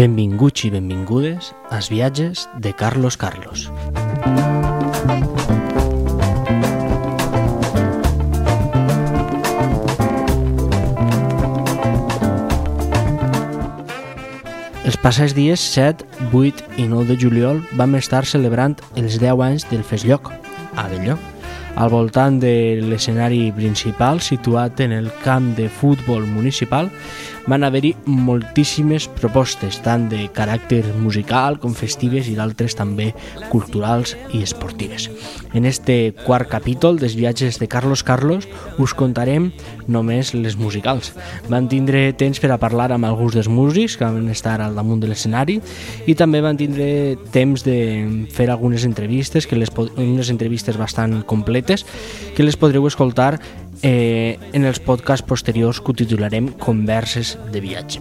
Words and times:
Benvinguts 0.00 0.62
i 0.64 0.70
benvingudes 0.72 1.50
als 1.68 1.90
viatges 1.92 2.46
de 2.64 2.70
Carlos 2.72 3.18
Carlos. 3.20 3.66
Els 14.88 14.96
passats 15.02 15.34
dies 15.36 15.60
7, 15.74 16.08
8 16.32 16.80
i 16.80 16.86
9 16.88 17.04
de 17.10 17.18
juliol 17.20 17.60
vam 17.76 17.98
estar 18.00 18.22
celebrant 18.24 18.78
els 18.96 19.20
10 19.20 19.44
anys 19.50 19.68
del 19.68 19.84
Festlloc, 19.84 20.32
a 20.80 20.88
Belllloc, 20.88 21.20
al 21.76 21.92
voltant 21.92 22.40
de 22.40 22.80
l'escenari 22.88 23.50
principal 23.52 24.24
situat 24.24 24.80
en 24.80 24.96
el 24.96 25.12
camp 25.24 25.52
de 25.56 25.68
futbol 25.68 26.24
municipal 26.24 26.88
van 27.50 27.64
haver-hi 27.66 27.96
moltíssimes 28.06 29.08
propostes, 29.18 29.80
tant 29.82 30.06
de 30.08 30.28
caràcter 30.34 30.84
musical 31.02 31.58
com 31.58 31.74
festives 31.74 32.28
i 32.30 32.36
d'altres 32.38 32.76
també 32.78 33.10
culturals 33.50 34.14
i 34.30 34.44
esportives. 34.46 35.08
En 35.52 35.66
este 35.66 36.14
quart 36.22 36.46
capítol 36.48 37.00
dels 37.02 37.16
viatges 37.18 37.58
de 37.58 37.66
Carlos 37.66 38.04
Carlos 38.06 38.46
us 38.78 38.94
contarem 38.94 39.50
només 39.90 40.30
les 40.34 40.54
musicals. 40.56 41.10
Van 41.50 41.66
tindre 41.68 42.12
temps 42.14 42.38
per 42.38 42.52
a 42.54 42.60
parlar 42.62 42.92
amb 42.94 43.08
alguns 43.08 43.34
dels 43.34 43.50
músics 43.50 43.96
que 43.98 44.06
van 44.06 44.30
estar 44.30 44.60
al 44.62 44.78
damunt 44.78 45.02
de 45.02 45.10
l'escenari 45.10 45.58
i 46.06 46.14
també 46.14 46.44
van 46.44 46.60
tindre 46.60 47.18
temps 47.34 47.66
de 47.66 48.28
fer 48.30 48.46
algunes 48.50 48.86
entrevistes, 48.86 49.48
que 49.50 49.58
les, 49.58 49.74
unes 49.96 50.30
entrevistes 50.30 50.78
bastant 50.78 51.24
completes, 51.26 51.82
que 52.36 52.46
les 52.46 52.56
podreu 52.56 52.86
escoltar 52.86 53.40
eh, 53.82 54.38
en 54.52 54.64
els 54.64 54.80
podcasts 54.80 55.26
posteriors 55.26 55.80
que 55.80 55.94
titularem 55.96 56.48
Converses 56.60 57.36
de 57.52 57.60
viatge. 57.60 58.00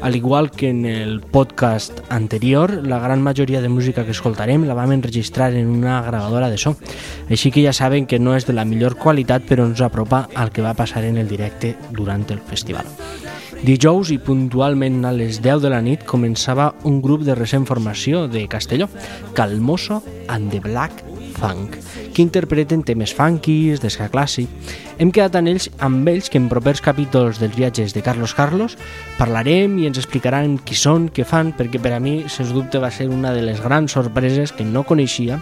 Al 0.00 0.16
igual 0.16 0.50
que 0.50 0.70
en 0.70 0.86
el 0.86 1.20
podcast 1.20 2.00
anterior, 2.08 2.86
la 2.86 2.98
gran 2.98 3.22
majoria 3.22 3.60
de 3.60 3.68
música 3.68 4.04
que 4.04 4.16
escoltarem 4.16 4.64
la 4.64 4.74
vam 4.74 4.92
enregistrar 4.92 5.52
en 5.54 5.68
una 5.68 6.00
gravadora 6.02 6.48
de 6.50 6.58
so. 6.58 6.76
Així 7.28 7.50
que 7.52 7.64
ja 7.64 7.74
saben 7.76 8.06
que 8.06 8.18
no 8.18 8.34
és 8.36 8.46
de 8.48 8.56
la 8.56 8.64
millor 8.64 8.96
qualitat, 8.96 9.44
però 9.46 9.68
ens 9.68 9.82
apropa 9.84 10.26
al 10.34 10.50
que 10.50 10.64
va 10.64 10.74
passar 10.74 11.04
en 11.04 11.18
el 11.20 11.28
directe 11.28 11.76
durant 11.92 12.24
el 12.30 12.40
festival. 12.40 12.88
Dijous 13.60 14.08
i 14.08 14.16
puntualment 14.16 15.04
a 15.04 15.12
les 15.12 15.42
10 15.44 15.60
de 15.60 15.68
la 15.68 15.82
nit 15.84 16.06
començava 16.08 16.70
un 16.88 17.02
grup 17.04 17.26
de 17.28 17.36
recent 17.36 17.66
formació 17.68 18.24
de 18.26 18.46
Castelló, 18.48 18.88
Calmoso 19.36 20.00
and 20.28 20.48
the 20.50 20.60
Black 20.64 21.04
Funk, 21.40 21.78
que 22.12 22.20
interpreten 22.20 22.82
temes 22.84 23.14
funkis, 23.16 23.80
d'esca 23.80 24.10
clàssic. 24.12 24.50
Hem 25.00 25.08
quedat 25.14 25.38
amb 25.40 25.48
ells, 25.48 25.70
amb 25.80 26.08
ells 26.12 26.28
que 26.28 26.36
en 26.36 26.50
propers 26.52 26.82
capítols 26.84 27.40
dels 27.40 27.56
viatges 27.56 27.94
de 27.96 28.02
Carlos 28.04 28.34
Carlos 28.36 28.76
parlarem 29.16 29.78
i 29.80 29.88
ens 29.88 29.98
explicaran 30.02 30.58
qui 30.60 30.76
són, 30.76 31.08
què 31.08 31.24
fan, 31.24 31.54
perquè 31.56 31.80
per 31.80 31.94
a 31.96 32.02
mi, 32.04 32.18
sens 32.28 32.52
dubte, 32.52 32.82
va 32.82 32.92
ser 32.92 33.08
una 33.08 33.32
de 33.32 33.42
les 33.46 33.64
grans 33.64 33.96
sorpreses 33.96 34.52
que 34.52 34.68
no 34.68 34.84
coneixia 34.84 35.40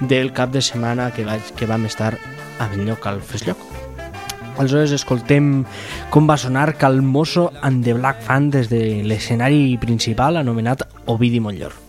del 0.00 0.34
cap 0.36 0.52
de 0.52 0.62
setmana 0.62 1.10
que, 1.16 1.24
vaig, 1.24 1.54
que 1.56 1.70
vam 1.70 1.88
estar 1.88 2.12
a 2.58 2.68
Belllloc 2.68 3.08
al 3.08 3.24
Festlloc. 3.24 3.64
Aleshores 4.58 4.92
escoltem 4.92 5.62
com 6.10 6.26
va 6.28 6.36
sonar 6.36 6.72
Calmoso 6.76 7.48
and 7.62 7.86
the 7.86 7.94
Black 7.94 8.24
Fan 8.26 8.50
des 8.50 8.68
de 8.68 9.04
l'escenari 9.06 9.78
principal 9.80 10.36
anomenat 10.36 10.82
Ovidi 11.06 11.40
Montllor. 11.40 11.87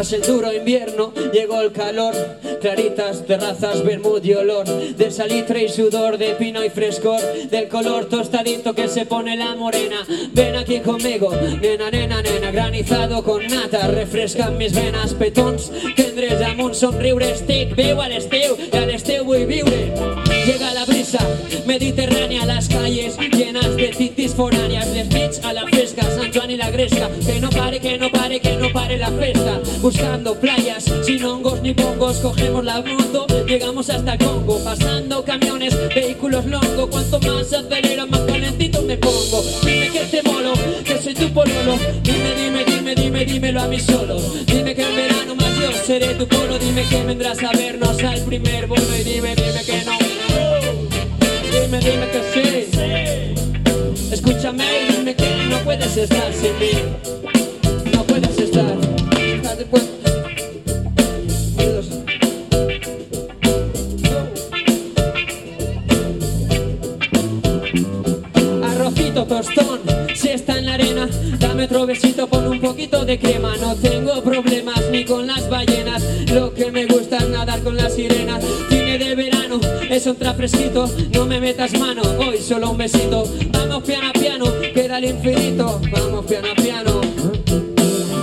Tras 0.00 0.14
el 0.14 0.22
duro 0.22 0.50
invierno 0.50 1.12
llegó 1.30 1.60
el 1.60 1.72
calor, 1.72 2.14
claritas, 2.62 3.26
terrazas, 3.26 3.84
vermut 3.84 4.24
y 4.24 4.32
olor, 4.32 4.64
de 4.66 5.10
salitre 5.10 5.64
y 5.64 5.68
sudor, 5.68 6.16
de 6.16 6.36
pino 6.36 6.64
y 6.64 6.70
frescor, 6.70 7.20
del 7.20 7.68
color 7.68 8.06
tostadito 8.06 8.74
que 8.74 8.88
se 8.88 9.04
pone 9.04 9.36
la 9.36 9.54
morena. 9.56 10.06
Ven 10.32 10.56
aquí 10.56 10.80
conmigo, 10.80 11.30
nena, 11.60 11.90
nena, 11.90 12.22
nena, 12.22 12.50
granizado 12.50 13.22
con 13.22 13.46
nata, 13.46 13.88
refrescan 13.88 14.56
mis 14.56 14.72
venas, 14.72 15.12
petons, 15.12 15.70
tendrés 15.94 16.40
damunt, 16.40 16.72
somriure, 16.72 17.32
estic, 17.32 17.76
viu 17.76 18.00
a 18.00 18.08
l'estiu, 18.08 18.56
i 18.72 18.76
a 18.80 18.86
l'estiu 18.88 19.28
vull 19.28 19.44
viure. 19.44 20.29
Llega 20.46 20.74
la 20.74 20.84
brisa 20.84 21.18
mediterránea, 21.66 22.46
las 22.46 22.68
calles 22.68 23.16
llenas 23.18 23.76
de 23.76 23.88
titis 23.88 24.34
foráneas, 24.34 24.88
les 24.88 25.08
nits 25.08 25.38
a 25.44 25.52
la 25.52 25.66
fresca, 25.66 26.02
San 26.02 26.32
Juan 26.32 26.50
y 26.50 26.56
la 26.56 26.70
Gresca, 26.70 27.10
que 27.26 27.40
no 27.40 27.50
pare, 27.50 27.80
que 27.80 27.98
no 27.98 28.10
pare, 28.10 28.40
que 28.40 28.56
no 28.56 28.72
pare 28.72 28.98
la 28.98 29.10
festa 29.10 29.60
buscando 29.80 30.34
playas 30.38 30.84
sin 31.04 31.24
hongos 31.24 31.60
ni 31.62 31.74
pongos. 31.74 32.18
Cogemos 32.18 32.64
la 32.64 32.82
moto, 32.82 33.26
llegamos 33.46 33.90
hasta 33.90 34.16
Congo, 34.18 34.62
pasando 34.64 35.24
camiones, 35.24 35.76
vehículos 35.94 36.44
longos. 36.46 36.88
Cuanto 36.90 37.20
más 37.20 37.52
acelera, 37.52 38.06
más 38.06 38.20
calentito 38.20 38.82
me 38.82 38.96
pongo. 38.96 39.42
Dime 39.64 39.90
que 39.90 40.00
te 40.00 40.22
molo, 40.22 40.52
que 40.84 40.98
soy 41.02 41.14
tu 41.14 41.28
pololo. 41.32 41.78
Dime, 42.02 42.34
dime, 42.34 42.64
dime, 42.64 42.94
dime, 42.94 43.24
dímelo 43.24 43.62
a 43.62 43.68
mí 43.68 43.80
solo. 43.80 44.20
Dime 44.46 44.74
que 44.74 44.82
en 44.82 44.96
verano 44.96 45.34
más 45.34 45.56
yo 45.56 45.72
seré 45.84 46.14
tu 46.14 46.26
polo. 46.26 46.58
Dime 46.58 46.84
que 46.88 47.02
vendrás 47.04 47.42
a 47.42 47.52
vernos 47.52 48.02
al 48.02 48.20
primer 48.24 48.66
vuelo 48.66 48.96
y 48.98 49.02
dime, 49.02 49.34
dime 49.34 49.64
que 49.64 49.84
no. 49.84 50.29
Dime, 51.90 52.06
que 52.08 52.22
sí. 52.32 52.44
Escúchame 54.12 54.64
y 54.64 54.92
dime 54.92 55.16
que 55.16 55.28
no 55.48 55.58
puedes 55.64 55.96
estar 55.96 56.32
sin 56.32 56.56
mí. 56.60 56.70
No 57.92 58.04
puedes 58.04 58.38
estar. 58.38 58.76
Después. 59.58 59.82
Arrocito 68.62 69.24
tostón, 69.26 69.80
si 70.14 70.28
está 70.28 70.58
en 70.58 70.66
la 70.66 70.74
arena, 70.74 71.08
dame 71.40 71.64
otro 71.64 71.86
besito, 71.86 72.28
pon 72.28 72.46
un 72.46 72.60
poquito 72.60 73.04
de 73.04 73.18
crema. 73.18 73.56
No 73.56 73.74
tengo 73.74 74.22
problemas 74.22 74.80
ni 74.92 75.04
con 75.04 75.26
las 75.26 75.50
ballenas, 75.50 76.04
lo 76.32 76.54
que 76.54 76.70
me 76.70 76.86
gusta 76.86 77.16
es 77.16 77.28
nadar 77.30 77.60
con 77.62 77.76
las 77.76 77.94
sirenas. 77.94 78.09
Es 79.90 80.06
un 80.06 80.14
fresquito, 80.14 80.88
no 81.12 81.26
me 81.26 81.40
metas 81.40 81.76
mano, 81.76 82.02
hoy 82.20 82.38
solo 82.38 82.70
un 82.70 82.78
besito. 82.78 83.24
Vamos 83.50 83.82
piano 83.82 84.08
a 84.08 84.12
piano, 84.12 84.44
queda 84.72 84.98
el 84.98 85.04
infinito, 85.06 85.80
vamos 85.90 86.24
piano 86.26 86.46
a 86.52 86.54
piano. 86.54 87.00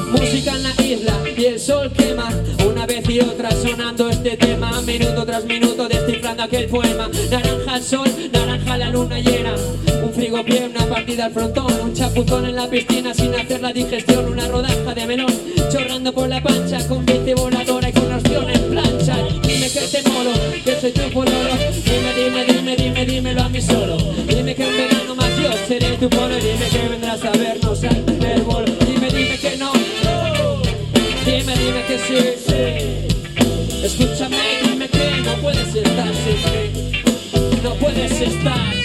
Música 0.09 0.55
en 0.55 0.63
la 0.63 0.81
isla 0.81 1.13
y 1.37 1.43
el 1.43 1.59
sol 1.59 1.91
quema. 1.91 2.29
Una 2.65 2.85
vez 2.85 3.07
y 3.09 3.19
otra 3.19 3.51
sonando 3.51 4.09
este 4.09 4.37
tema. 4.37 4.81
Minuto 4.83 5.25
tras 5.25 5.43
minuto 5.43 5.89
descifrando 5.89 6.43
aquel 6.43 6.67
poema. 6.67 7.09
Naranja 7.29 7.75
el 7.75 7.83
sol, 7.83 8.07
naranja 8.31 8.77
la 8.77 8.89
luna 8.89 9.19
llena. 9.19 9.53
Un 10.01 10.13
frigopié, 10.13 10.69
una 10.73 10.85
partida 10.85 11.25
al 11.25 11.33
frontón. 11.33 11.73
Un 11.83 11.93
chapuzón 11.93 12.45
en 12.45 12.55
la 12.55 12.69
piscina 12.69 13.13
sin 13.13 13.35
hacer 13.35 13.61
la 13.61 13.73
digestión. 13.73 14.25
Una 14.25 14.47
rodaja 14.47 14.86
Puedes 38.17 38.33
estar. 38.33 38.77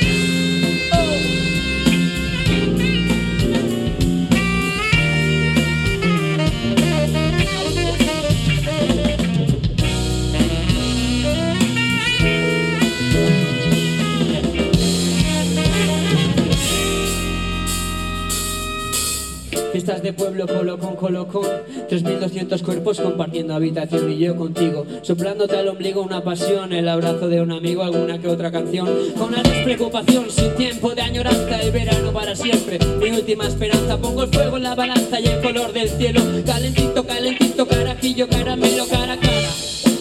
De 20.02 20.12
pueblo, 20.12 20.48
colocón, 20.48 20.96
colocón 20.96 21.46
3.200 21.92 22.62
cuerpos 22.62 23.00
compartiendo 23.00 23.54
habitación 23.54 24.10
y 24.10 24.16
yo 24.16 24.34
contigo 24.34 24.86
Soplándote 25.02 25.58
al 25.58 25.68
ombligo 25.68 26.00
una 26.00 26.24
pasión 26.24 26.72
El 26.72 26.88
abrazo 26.88 27.28
de 27.28 27.42
un 27.42 27.52
amigo, 27.52 27.82
alguna 27.82 28.18
que 28.18 28.28
otra 28.28 28.50
canción. 28.50 28.88
Con 29.18 29.32
la 29.32 29.42
despreocupación, 29.42 30.30
sin 30.30 30.54
tiempo 30.54 30.94
de 30.94 31.02
añoranza 31.02 31.60
El 31.60 31.70
verano 31.70 32.10
para 32.10 32.34
siempre, 32.34 32.78
mi 32.98 33.10
última 33.10 33.46
esperanza. 33.46 33.98
Pongo 33.98 34.22
el 34.22 34.30
fuego 34.30 34.56
en 34.56 34.62
la 34.62 34.74
balanza 34.74 35.20
y 35.20 35.26
el 35.26 35.42
color 35.42 35.74
del 35.74 35.90
cielo 35.90 36.22
Calentito, 36.46 37.04
calentito, 37.04 37.68
carajillo, 37.68 38.26
caramelo, 38.26 38.86
cara 38.86 39.12
a 39.12 39.20
cara. 39.20 39.50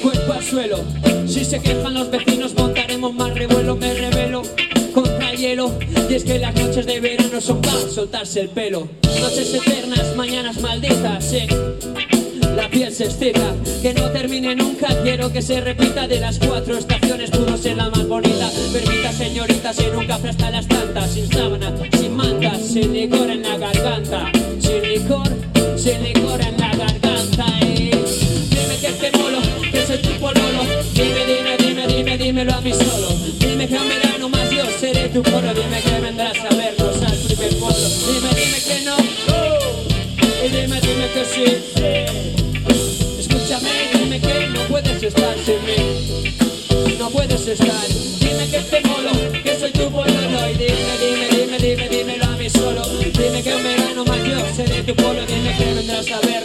Cuerpo 0.02 0.32
al 0.32 0.44
suelo, 0.44 0.78
si 1.28 1.44
se 1.44 1.60
quejan 1.60 1.94
los 1.94 2.10
vecinos 2.10 2.54
el 8.36 8.50
pelo. 8.50 8.88
Noches 9.20 9.54
eternas, 9.54 10.16
mañanas 10.16 10.60
malditas, 10.60 11.24
sí. 11.24 11.46
La 12.56 12.68
piel 12.68 12.92
se 12.92 13.06
estira, 13.06 13.54
que 13.84 13.94
no 13.94 14.10
termine 14.10 14.56
nunca. 14.56 14.88
Quiero 15.04 15.32
que 15.32 15.42
se 15.44 15.62
repita 15.62 16.08
de 16.08 16.20
las 16.20 16.40
cuatro 16.40 16.78
estaciones. 16.78 17.30
Pudo 17.30 17.56
ser 17.58 17.78
la 17.78 17.90
más 17.90 18.08
bonita. 18.08 18.50
Permita, 18.74 19.14
señorita, 19.14 19.72
sin 19.74 19.96
un 19.96 20.08
café 20.08 20.30
hasta 20.30 20.50
las 20.50 20.68
tantas. 20.68 21.12
Sin 21.12 21.32
sábana, 21.32 21.74
sin 22.00 22.16
mantas, 22.16 22.66
sin 22.66 22.92
licor 22.92 23.30
en 23.30 23.44
la 23.44 23.58
garganta. 23.58 24.32
Sin 24.60 24.82
licor, 24.82 25.28
sin 25.78 26.04
licor 26.04 26.42
en 26.42 26.58
la 26.58 26.76
garganta. 26.76 27.46
eh. 27.62 27.92
Dime 28.50 28.78
que 28.82 28.92
te 29.00 29.18
molo, 29.18 29.42
que 29.72 29.86
soy 29.86 29.98
tu 30.00 30.10
pololo. 30.20 30.64
Dime, 30.96 31.26
dime, 31.28 31.58
dime, 31.58 31.88
dime, 31.88 32.18
dímelo 32.18 32.54
a 32.54 32.62
mí 32.62 32.74
solo. 32.74 33.10
Dime 33.40 33.68
que 33.68 33.76
un 33.76 33.88
verano 33.88 34.28
más 34.30 34.50
yo 34.50 34.64
seré 34.80 35.08
tu 35.10 35.22
polo. 35.22 35.54
Dime 35.54 35.82
que 35.84 35.91
Dime, 37.74 38.30
dime 38.36 38.60
que 38.68 38.82
no. 38.84 38.98
Y 40.44 40.50
dime, 40.50 40.82
dime 40.82 41.10
que 41.14 41.26
sí. 41.26 41.46
Escúchame, 43.20 43.70
dime 43.94 44.20
que 44.20 44.48
no 44.48 44.62
puedes 44.68 45.02
estar 45.02 45.36
sin 45.46 45.64
mí. 45.66 46.98
No 47.00 47.10
puedes 47.10 47.48
estar. 47.48 47.88
Dime 48.20 48.50
que 48.50 48.60
te 48.60 48.82
molo, 48.82 49.12
que 49.44 49.60
soy 49.60 49.72
tu 49.72 49.90
pololo. 49.90 50.50
Y 50.50 50.58
dime, 50.58 50.98
dime, 51.00 51.28
dime, 51.30 51.58
dime, 51.58 51.90
dímelo 51.90 52.26
a 52.26 52.38
mí 52.38 52.50
solo. 52.50 52.82
Dime 53.00 53.42
que 53.42 53.56
un 53.56 53.64
verano 53.64 54.06
más 54.06 54.24
yo 54.24 54.56
seré 54.56 54.84
tu 54.84 54.96
polo. 54.96 55.26
Dime 55.26 55.56
que 55.58 55.74
vendrás 55.74 56.12
a 56.12 56.20
vernos 56.20 56.41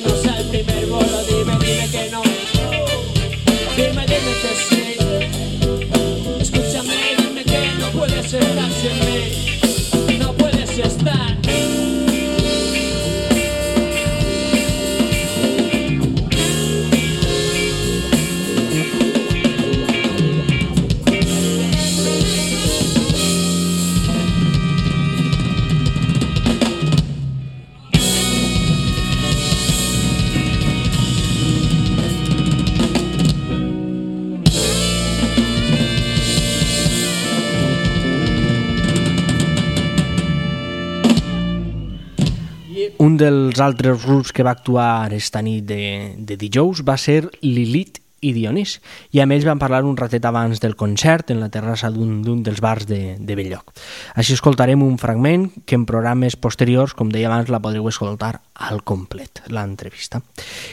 altres 43.67 44.07
grups 44.07 44.33
que 44.33 44.47
va 44.47 44.55
actuar 44.57 45.13
esta 45.15 45.43
nit 45.43 45.67
de, 45.67 46.15
de 46.17 46.37
dijous 46.41 46.85
va 46.87 46.97
ser 47.01 47.25
Lilith 47.43 48.01
i 48.25 48.33
Dionís, 48.33 48.79
i 49.13 49.21
amb 49.21 49.35
ells 49.35 49.45
van 49.47 49.61
parlar 49.61 49.83
un 49.85 49.97
ratet 49.99 50.25
abans 50.25 50.61
del 50.63 50.75
concert 50.79 51.31
en 51.31 51.41
la 51.43 51.51
terrassa 51.53 51.91
d'un 51.93 52.41
dels 52.43 52.63
bars 52.65 52.87
de, 52.89 53.17
de 53.21 53.37
Belllloc. 53.37 53.75
Així 54.17 54.35
escoltarem 54.35 54.83
un 54.83 54.97
fragment 54.99 55.51
que 55.69 55.77
en 55.77 55.85
programes 55.89 56.39
posteriors, 56.41 56.97
com 56.97 57.13
deia 57.13 57.29
abans, 57.29 57.53
la 57.53 57.61
podreu 57.63 57.87
escoltar 57.91 58.33
al 58.55 58.83
complet, 58.89 59.45
l'entrevista. 59.53 60.23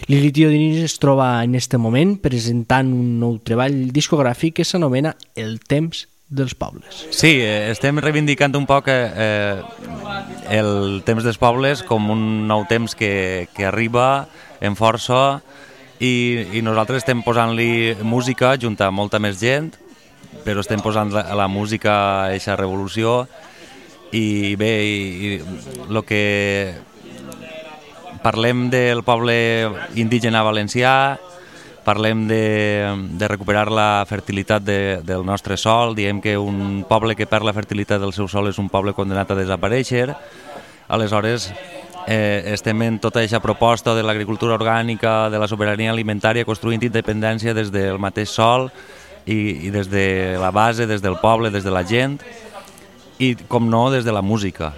Lilith 0.07 0.40
i 0.40 0.48
Dionís 0.48 0.81
es 0.88 0.98
troba 1.04 1.36
en 1.44 1.60
este 1.60 1.78
moment 1.78 2.16
presentant 2.24 2.90
un 2.95 3.19
nou 3.19 3.38
treball 3.44 3.92
discogràfic 3.94 4.62
que 4.62 4.68
s'anomena 4.68 5.18
El 5.36 5.60
temps 5.60 6.07
dels 6.33 6.56
pobles. 6.57 7.06
Sí, 7.13 7.38
eh, 7.41 7.69
estem 7.71 8.00
reivindicant 8.01 8.56
un 8.57 8.65
poc 8.69 8.89
eh, 8.89 9.62
el 10.50 11.01
temps 11.06 11.24
dels 11.25 11.39
pobles 11.41 11.83
com 11.85 12.09
un 12.13 12.24
nou 12.50 12.65
temps 12.69 12.97
que, 12.97 13.47
que 13.53 13.68
arriba 13.69 14.25
en 14.63 14.75
força 14.80 15.44
i, 16.01 16.57
i 16.57 16.63
nosaltres 16.65 17.03
estem 17.03 17.21
posant-li 17.24 18.00
música 18.01 18.56
junt 18.59 18.80
a 18.81 18.89
molta 18.91 19.21
més 19.21 19.38
gent, 19.39 19.71
però 20.44 20.63
estem 20.63 20.81
posant 20.83 21.13
la, 21.13 21.27
la 21.38 21.47
música 21.47 21.94
a 21.94 22.31
aquesta 22.31 22.57
revolució 22.59 23.21
i 24.13 24.56
bé, 24.57 24.74
i, 24.85 24.97
i 25.27 25.30
el 25.89 26.01
que 26.06 26.24
parlem 28.24 28.69
del 28.74 29.03
poble 29.03 29.35
indígena 30.00 30.44
valencià, 30.45 31.19
parlem 31.83 32.25
de, 32.27 32.89
de 33.19 33.27
recuperar 33.27 33.69
la 33.71 34.06
fertilitat 34.09 34.63
de, 34.63 35.01
del 35.03 35.25
nostre 35.25 35.57
sol, 35.57 35.95
diem 35.95 36.21
que 36.24 36.38
un 36.39 36.83
poble 36.88 37.15
que 37.15 37.27
perd 37.30 37.45
la 37.47 37.53
fertilitat 37.53 38.01
del 38.01 38.15
seu 38.15 38.30
sol 38.31 38.50
és 38.51 38.59
un 38.59 38.69
poble 38.71 38.95
condenat 38.95 39.31
a 39.31 39.38
desaparèixer, 39.39 40.07
aleshores 40.88 41.50
eh, 42.07 42.44
estem 42.53 42.81
en 42.83 43.00
tota 43.00 43.21
aquesta 43.21 43.41
proposta 43.44 43.95
de 43.95 44.03
l'agricultura 44.03 44.56
orgànica, 44.56 45.30
de 45.30 45.39
la 45.39 45.47
sobirania 45.47 45.91
alimentària, 45.91 46.45
construint 46.45 46.83
independència 46.83 47.53
des 47.53 47.71
del 47.71 48.00
mateix 48.00 48.31
sol 48.31 48.69
i, 49.25 49.68
i 49.68 49.69
des 49.71 49.89
de 49.91 50.38
la 50.39 50.51
base, 50.51 50.88
des 50.88 51.01
del 51.01 51.19
poble, 51.21 51.51
des 51.51 51.63
de 51.63 51.71
la 51.71 51.83
gent 51.88 52.19
i, 53.19 53.35
com 53.47 53.69
no, 53.69 53.89
des 53.91 54.03
de 54.06 54.12
la 54.12 54.21
música. 54.21 54.74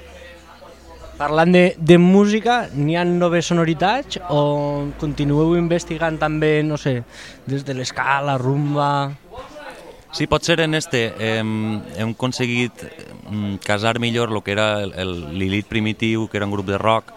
Parlant 1.16 1.54
de, 1.56 1.76
de 1.80 1.96
música, 1.98 2.66
n'hi 2.76 2.98
ha 3.00 3.06
noves 3.08 3.48
sonoritats 3.48 4.18
o 4.28 4.90
continueu 5.00 5.54
investigant 5.56 6.18
també, 6.20 6.60
no 6.68 6.76
sé, 6.76 6.98
des 7.48 7.64
de 7.64 7.76
l'escala, 7.78 8.36
rumba... 8.42 8.90
Sí, 10.16 10.28
pot 10.32 10.44
ser 10.48 10.62
en 10.64 10.76
este. 10.76 11.10
Hem, 11.20 11.82
hem 12.00 12.14
aconseguit 12.14 12.84
mm, 12.84 13.58
casar 13.64 13.98
millor 14.00 14.32
el 14.32 14.42
que 14.44 14.54
era 14.54 14.84
el, 14.84 15.16
Lilith 15.36 15.68
primitiu, 15.68 16.30
que 16.32 16.40
era 16.40 16.48
un 16.48 16.54
grup 16.54 16.68
de 16.68 16.78
rock, 16.80 17.12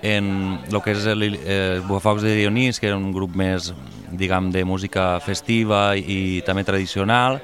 en 0.00 0.58
el 0.70 0.80
que 0.80 0.94
és 0.96 1.04
el, 1.08 1.24
el 1.24 1.82
Buafocs 1.88 2.24
de 2.24 2.34
Dionís, 2.36 2.80
que 2.80 2.88
era 2.88 2.96
un 2.96 3.12
grup 3.12 3.36
més, 3.36 3.72
diguem, 4.12 4.52
de 4.52 4.64
música 4.64 5.18
festiva 5.24 5.90
i, 5.96 6.04
i 6.08 6.42
també 6.46 6.64
tradicional. 6.64 7.40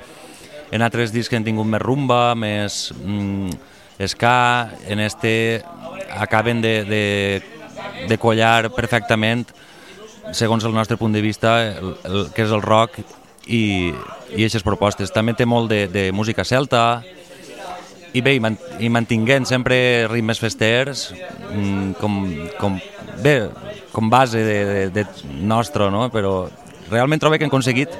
En 0.73 0.85
altres 0.85 1.13
discs 1.13 1.37
han 1.37 1.45
tingut 1.45 1.69
més 1.69 1.85
rumba, 1.85 2.35
més 2.35 2.89
mm, 2.97 3.73
ska, 4.09 4.71
en 4.89 5.01
este 5.01 5.63
acaben 6.17 6.61
de, 6.63 6.85
de, 6.85 7.05
de 8.09 8.19
collar 8.19 8.71
perfectament, 8.75 9.47
segons 10.33 10.65
el 10.65 10.75
nostre 10.75 10.97
punt 10.97 11.13
de 11.13 11.23
vista, 11.25 11.57
el, 11.75 11.95
el, 12.05 12.31
que 12.35 12.47
és 12.47 12.55
el 12.55 12.63
rock 12.65 13.01
i, 13.47 13.93
i 14.33 14.41
aquestes 14.41 14.65
propostes. 14.65 15.13
També 15.13 15.35
té 15.37 15.47
molt 15.47 15.71
de, 15.73 15.85
de 15.93 16.09
música 16.17 16.47
celta 16.49 17.03
i 18.15 18.23
bé, 18.23 18.37
i, 18.39 18.41
man, 18.41 18.57
i 18.79 18.89
mantinguent 18.93 19.47
sempre 19.51 19.77
ritmes 20.11 20.41
festers 20.41 21.09
mm, 21.51 21.97
com, 22.01 22.19
com, 22.61 22.79
bé, 23.25 23.37
com 23.93 24.11
base 24.11 24.43
de, 24.47 24.59
de, 24.71 24.89
de 24.95 25.07
nostre, 25.43 25.91
no? 25.91 26.07
però 26.15 26.45
realment 26.91 27.21
trobo 27.21 27.39
que 27.39 27.49
hem 27.49 27.53
aconseguit 27.53 27.95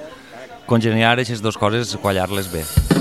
congeniar 0.71 1.17
aquestes 1.19 1.43
dues 1.45 1.59
coses, 1.61 1.97
quallar-les 2.01 2.53
bé. 2.53 2.94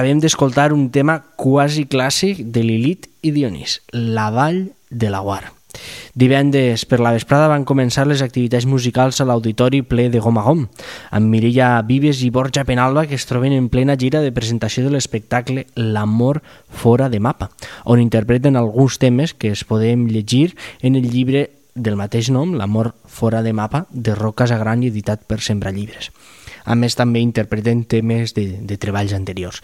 Acabem 0.00 0.16
d'escoltar 0.16 0.70
un 0.72 0.86
tema 0.88 1.18
quasi 1.36 1.82
clàssic 1.84 2.38
de 2.54 2.62
Lilith 2.64 3.10
i 3.20 3.34
Dionís, 3.34 3.82
La 3.92 4.30
Vall 4.32 4.70
de 4.88 5.10
la 5.12 5.18
Guar. 5.20 5.50
Divendres 6.16 6.86
per 6.88 7.02
la 7.04 7.12
vesprada 7.12 7.50
van 7.52 7.66
començar 7.68 8.06
les 8.08 8.22
activitats 8.24 8.64
musicals 8.64 9.20
a 9.20 9.26
l'auditori 9.28 9.82
ple 9.84 10.06
de 10.08 10.24
gom 10.24 10.40
a 10.40 10.46
gom, 10.46 10.64
amb 11.12 11.28
Mireia 11.28 11.68
Vives 11.84 12.24
i 12.24 12.30
Borja 12.32 12.64
Penalba 12.64 13.04
que 13.10 13.18
es 13.20 13.28
troben 13.28 13.52
en 13.52 13.68
plena 13.68 13.98
gira 14.00 14.24
de 14.24 14.32
presentació 14.32 14.86
de 14.86 14.94
l'espectacle 14.96 15.66
L'amor 15.76 16.40
fora 16.72 17.12
de 17.12 17.20
mapa, 17.20 17.50
on 17.84 18.00
interpreten 18.00 18.56
alguns 18.56 18.96
temes 18.96 19.36
que 19.36 19.52
es 19.52 19.68
podem 19.68 20.08
llegir 20.08 20.54
en 20.80 20.96
el 20.96 21.12
llibre 21.12 21.50
del 21.74 22.00
mateix 22.00 22.32
nom, 22.32 22.56
L'amor 22.56 22.94
fora 23.04 23.44
de 23.44 23.52
mapa, 23.52 23.84
de 23.92 24.16
Roca 24.16 24.48
Agrany, 24.48 24.88
editat 24.88 25.28
per 25.28 25.42
Sembra 25.44 25.76
Llibres. 25.76 26.08
A 26.64 26.76
més, 26.78 26.96
també 26.98 27.22
interpreten 27.24 27.84
temes 27.84 28.34
de, 28.36 28.46
de 28.66 28.78
treballs 28.80 29.14
anteriors. 29.16 29.60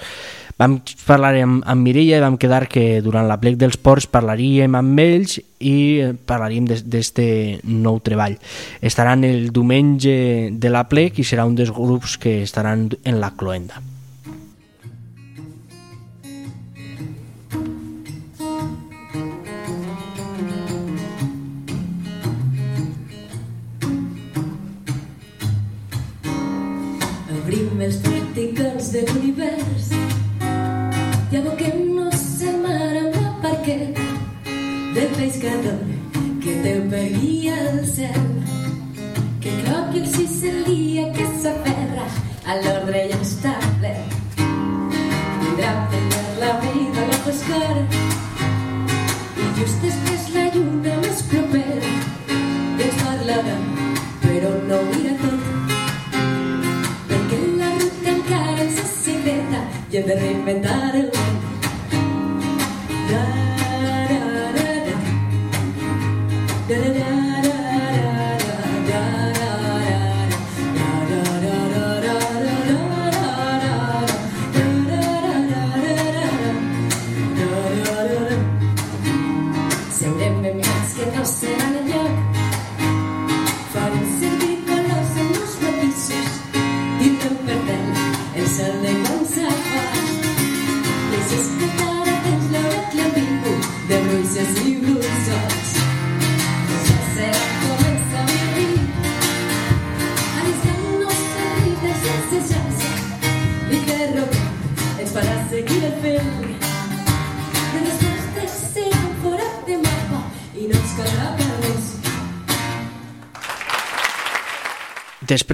Vam 0.57 0.79
parlar 1.05 1.35
amb, 1.43 1.65
amb 1.69 1.85
Mireia 1.85 2.21
i 2.21 2.25
vam 2.25 2.39
quedar 2.41 2.65
que 2.73 3.03
durant 3.05 3.29
la 3.29 3.37
plec 3.41 3.59
dels 3.61 3.77
ports 3.77 4.09
parlaríem 4.09 4.79
amb 4.79 5.03
ells 5.03 5.37
i 5.61 5.77
parlaríem 6.29 6.69
d'aquest 6.71 7.21
nou 7.69 8.01
treball. 8.05 8.39
Estaran 8.81 9.25
el 9.29 9.51
diumenge 9.53 10.17
de 10.53 10.73
la 10.73 10.87
plec 10.89 11.21
i 11.21 11.29
serà 11.29 11.45
un 11.45 11.59
dels 11.59 11.75
grups 11.75 12.17
que 12.21 12.41
estaran 12.43 12.89
en 13.05 13.21
la 13.21 13.35
cloenda. 13.37 13.96
de 28.93 29.03
tu 29.03 29.19
universo. 29.19 29.95
Y 31.31 31.37
hago 31.37 31.57
que 31.57 31.65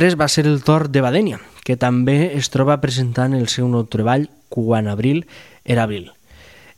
Després 0.02 0.18
va 0.18 0.26
ser 0.26 0.42
el 0.50 0.64
torn 0.66 0.90
de 0.90 0.98
Badènia, 0.98 1.36
que 1.62 1.76
també 1.78 2.32
es 2.34 2.48
troba 2.50 2.74
presentant 2.82 3.36
el 3.38 3.44
seu 3.46 3.68
nou 3.70 3.84
treball 3.86 4.24
Quan 4.50 4.88
abril 4.90 5.20
era 5.62 5.84
abril. 5.84 6.08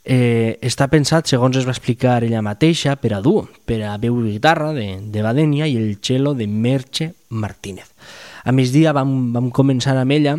Eh, 0.04 0.58
està 0.60 0.90
pensat, 0.92 1.24
segons 1.32 1.56
es 1.56 1.64
va 1.64 1.72
explicar 1.72 2.18
ella 2.20 2.42
mateixa, 2.44 2.98
per 3.00 3.14
a 3.16 3.22
duo, 3.24 3.46
per 3.64 3.78
a 3.80 3.94
veu 4.02 4.18
i 4.20 4.34
guitarra 4.34 4.74
de, 4.76 4.98
de 5.08 5.22
Badènia 5.24 5.64
i 5.64 5.78
el 5.80 5.94
cello 6.04 6.34
de 6.36 6.44
Merche 6.44 7.14
Martínez. 7.30 7.88
A 8.44 8.52
migdia 8.52 8.92
vam, 8.92 9.14
vam 9.32 9.48
començar 9.48 9.94
amb 9.96 10.12
ella, 10.12 10.34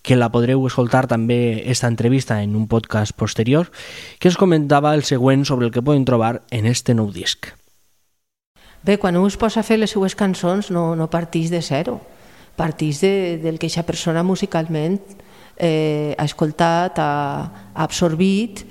que 0.00 0.16
la 0.16 0.30
podreu 0.32 0.64
escoltar 0.64 1.10
també 1.10 1.68
esta 1.68 1.90
entrevista 1.92 2.38
en 2.40 2.54
un 2.56 2.64
podcast 2.72 3.12
posterior, 3.12 3.68
que 4.16 4.30
ens 4.32 4.38
comentava 4.40 4.94
el 4.96 5.04
següent 5.04 5.44
sobre 5.44 5.68
el 5.68 5.74
que 5.76 5.84
poden 5.84 6.08
trobar 6.08 6.40
en 6.48 6.64
este 6.64 6.96
nou 6.96 7.12
disc. 7.12 7.52
Bé, 8.80 8.96
quan 8.96 9.20
un 9.20 9.28
es 9.28 9.36
posa 9.36 9.60
a 9.60 9.68
fer 9.68 9.76
les 9.76 9.92
seues 9.92 10.16
cançons 10.16 10.72
no, 10.72 10.94
no 10.96 11.10
partís 11.12 11.52
de 11.52 11.60
zero, 11.60 11.98
partís 12.60 13.00
de, 13.00 13.40
del 13.40 13.56
que 13.56 13.70
aquesta 13.70 13.86
persona 13.88 14.22
musicalment 14.26 15.00
eh, 15.56 16.12
ha 16.18 16.24
escoltat, 16.28 17.00
ha, 17.00 17.72
ha 17.72 17.84
absorbit 17.84 18.64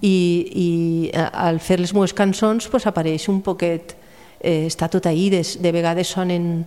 i, 0.00 0.16
i 0.54 0.68
eh, 1.10 1.26
al 1.32 1.58
fer 1.58 1.80
les 1.82 1.94
meves 1.96 2.14
cançons 2.14 2.70
pues, 2.70 2.86
apareix 2.86 3.26
un 3.32 3.42
poquet, 3.42 3.96
eh, 4.38 4.66
està 4.70 4.90
tot 4.92 5.10
ahí, 5.10 5.26
de, 5.34 5.42
de 5.42 5.72
vegades 5.74 6.14
sonen 6.14 6.66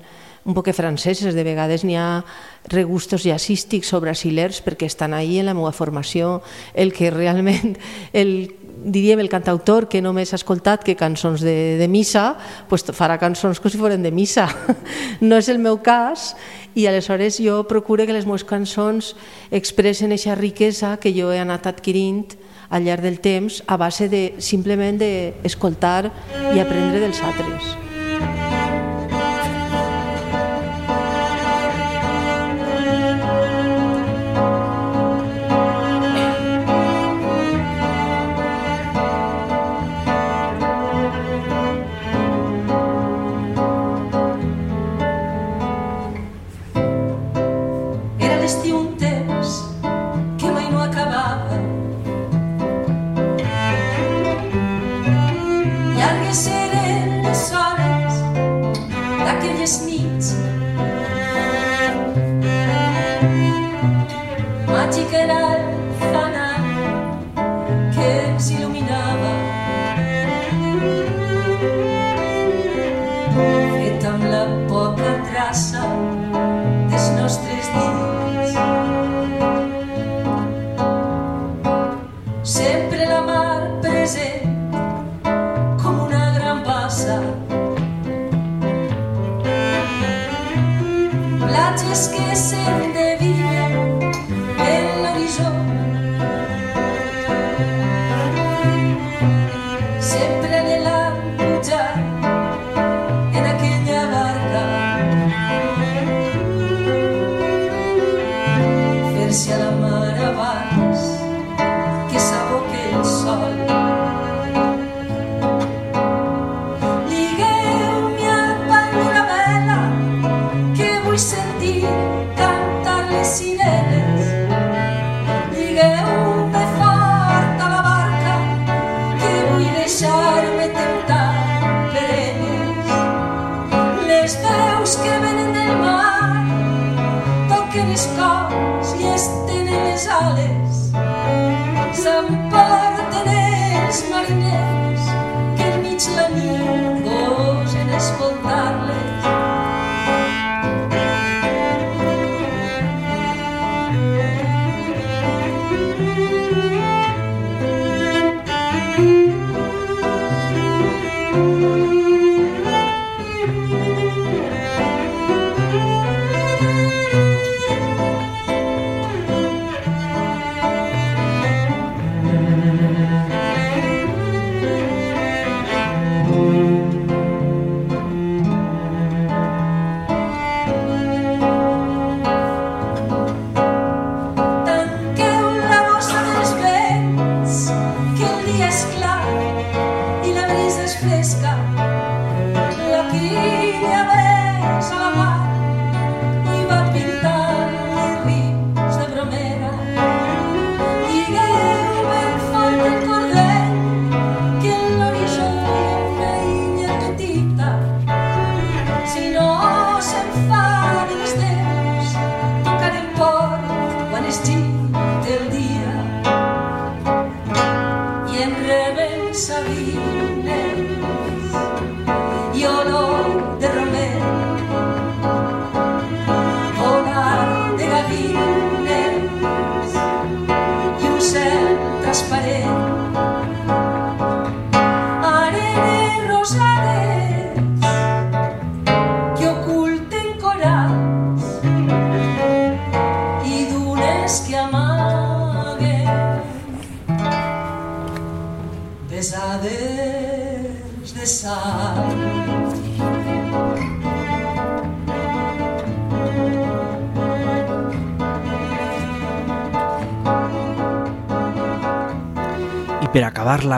un 0.49 0.55
poquet 0.55 0.75
franceses, 0.75 1.35
de 1.35 1.43
vegades 1.43 1.83
n'hi 1.85 1.97
ha 1.99 2.23
regustos 2.71 3.23
jazzístics 3.27 3.91
o 3.93 3.99
brasilers 4.01 4.63
perquè 4.65 4.87
estan 4.87 5.13
ahí 5.13 5.37
en 5.39 5.49
la 5.51 5.55
meva 5.55 5.71
formació, 5.75 6.39
el 6.73 6.91
que 6.95 7.11
realment 7.11 7.75
el 8.13 8.58
diríem 8.83 9.19
el 9.19 9.29
cantautor 9.29 9.87
que 9.89 10.01
només 10.01 10.33
ha 10.33 10.39
escoltat 10.39 10.83
que 10.85 10.97
cançons 10.99 11.43
de, 11.43 11.77
de 11.79 11.87
missa 11.91 12.33
pues 12.69 12.85
farà 12.95 13.19
cançons 13.19 13.59
com 13.59 13.71
si 13.71 13.79
foren 13.81 14.03
de 14.05 14.11
missa 14.11 14.47
no 15.27 15.39
és 15.39 15.49
el 15.51 15.59
meu 15.59 15.81
cas 15.83 16.33
i 16.75 16.87
aleshores 16.87 17.41
jo 17.43 17.63
procuro 17.67 18.05
que 18.07 18.15
les 18.15 18.27
meves 18.29 18.47
cançons 18.47 19.15
expressen 19.51 20.13
aquesta 20.15 20.37
riquesa 20.39 20.95
que 21.01 21.13
jo 21.15 21.33
he 21.33 21.41
anat 21.41 21.67
adquirint 21.67 22.37
al 22.69 22.85
llarg 22.85 23.03
del 23.03 23.19
temps 23.19 23.63
a 23.67 23.77
base 23.77 24.09
de 24.09 24.23
simplement 24.37 25.01
d'escoltar 25.01 26.11
i 26.53 26.59
aprendre 26.61 27.01
dels 27.01 27.21
altres. 27.25 27.88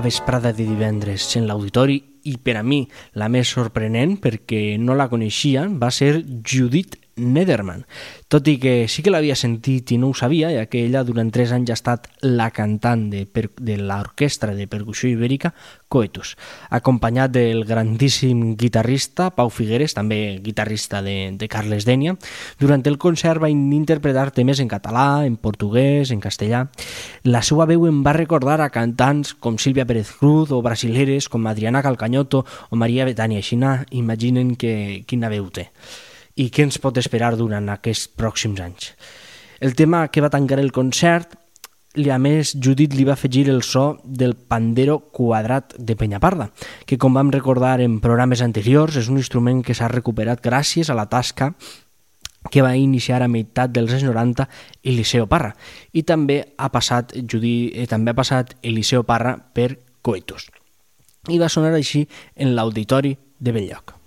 Vesprada 0.02 0.52
de 0.54 0.66
divendres 0.68 1.30
en 1.38 1.48
l'auditori 1.48 2.02
i 2.30 2.38
per 2.38 2.58
a 2.60 2.64
mi 2.64 2.84
la 3.18 3.30
més 3.34 3.50
sorprenent 3.54 4.18
perquè 4.22 4.78
no 4.82 4.98
la 4.98 5.10
coneixien 5.10 5.80
va 5.82 5.90
ser 5.94 6.20
Judith 6.46 7.00
Nederman, 7.22 7.86
tot 8.32 8.48
i 8.48 8.56
que 8.64 8.88
sí 8.88 9.04
que 9.04 9.12
l'havia 9.12 9.36
sentit 9.36 9.92
i 9.92 9.98
no 10.00 10.08
ho 10.08 10.16
sabia, 10.16 10.54
ja 10.56 10.64
que 10.72 10.86
ella 10.86 11.04
durant 11.04 11.28
tres 11.36 11.52
anys 11.52 11.74
ha 11.74 11.76
estat 11.76 12.06
la 12.24 12.48
cantant 12.56 13.10
de, 13.12 13.26
de 13.28 13.74
l'orquestra 13.76 14.54
de 14.56 14.70
percussió 14.72 15.10
ibèrica 15.12 15.50
Coetus, 15.92 16.38
acompanyat 16.72 17.34
del 17.36 17.66
grandíssim 17.68 18.54
guitarrista 18.56 19.34
Pau 19.36 19.52
Figueres, 19.52 19.92
també 19.98 20.40
guitarrista 20.40 21.02
de, 21.04 21.34
de 21.36 21.50
Carles 21.52 21.84
Dènia. 21.84 22.14
Durant 22.62 22.86
el 22.88 22.96
concert 23.04 23.44
va 23.44 23.50
interpretar 23.52 24.30
temes 24.32 24.62
en 24.64 24.72
català, 24.72 25.26
en 25.28 25.36
portuguès, 25.36 26.14
en 26.16 26.24
castellà. 26.24 26.62
La 27.28 27.42
seva 27.44 27.68
veu 27.68 27.84
em 27.90 28.00
va 28.06 28.16
recordar 28.16 28.62
a 28.62 28.70
cantants 28.72 29.34
com 29.34 29.60
Sílvia 29.60 29.84
Pérez 29.90 30.14
Cruz 30.22 30.56
o 30.56 30.62
brasileres 30.64 31.28
com 31.28 31.52
Adriana 31.52 31.84
Calcanyoto 31.84 32.46
o 32.70 32.80
Maria 32.80 33.04
Betania 33.04 33.44
Xina. 33.44 33.82
Imaginen 33.92 34.56
que, 34.56 35.04
quina 35.04 35.28
veu 35.28 35.52
té 35.52 35.68
i 36.36 36.50
què 36.50 36.66
ens 36.68 36.80
pot 36.82 36.98
esperar 36.98 37.36
durant 37.40 37.70
aquests 37.74 38.10
pròxims 38.18 38.62
anys. 38.64 38.94
El 39.62 39.76
tema 39.76 40.08
que 40.10 40.24
va 40.24 40.32
tancar 40.34 40.60
el 40.60 40.72
concert, 40.72 41.36
a 41.92 42.18
més, 42.18 42.56
Judit 42.56 42.96
li 42.96 43.04
va 43.04 43.14
afegir 43.14 43.50
el 43.52 43.62
so 43.68 44.00
del 44.04 44.34
pandero 44.36 44.98
quadrat 45.12 45.76
de 45.78 45.96
Penyaparda, 46.00 46.50
que 46.88 46.98
com 46.98 47.14
vam 47.14 47.32
recordar 47.32 47.82
en 47.84 48.00
programes 48.00 48.42
anteriors 48.42 48.96
és 48.96 49.12
un 49.12 49.20
instrument 49.20 49.62
que 49.62 49.76
s'ha 49.76 49.92
recuperat 49.92 50.42
gràcies 50.42 50.90
a 50.90 50.98
la 50.98 51.10
tasca 51.12 51.52
que 52.50 52.64
va 52.64 52.76
iniciar 52.76 53.22
a 53.22 53.30
meitat 53.30 53.70
dels 53.76 53.94
anys 53.94 54.08
90 54.08 54.48
Eliseo 54.84 55.28
Parra 55.30 55.54
i 55.94 56.02
també 56.02 56.42
ha 56.58 56.72
passat 56.74 57.14
Judit, 57.22 57.76
eh, 57.76 57.86
també 57.88 58.12
ha 58.12 58.18
passat 58.18 58.56
Eliseo 58.64 59.04
Parra 59.04 59.36
per 59.38 59.78
Coetus. 60.02 60.50
I 61.30 61.38
va 61.38 61.52
sonar 61.54 61.76
així 61.78 62.08
en 62.36 62.56
l'auditori 62.56 63.18
de 63.38 63.52
Belllloc. 63.52 64.01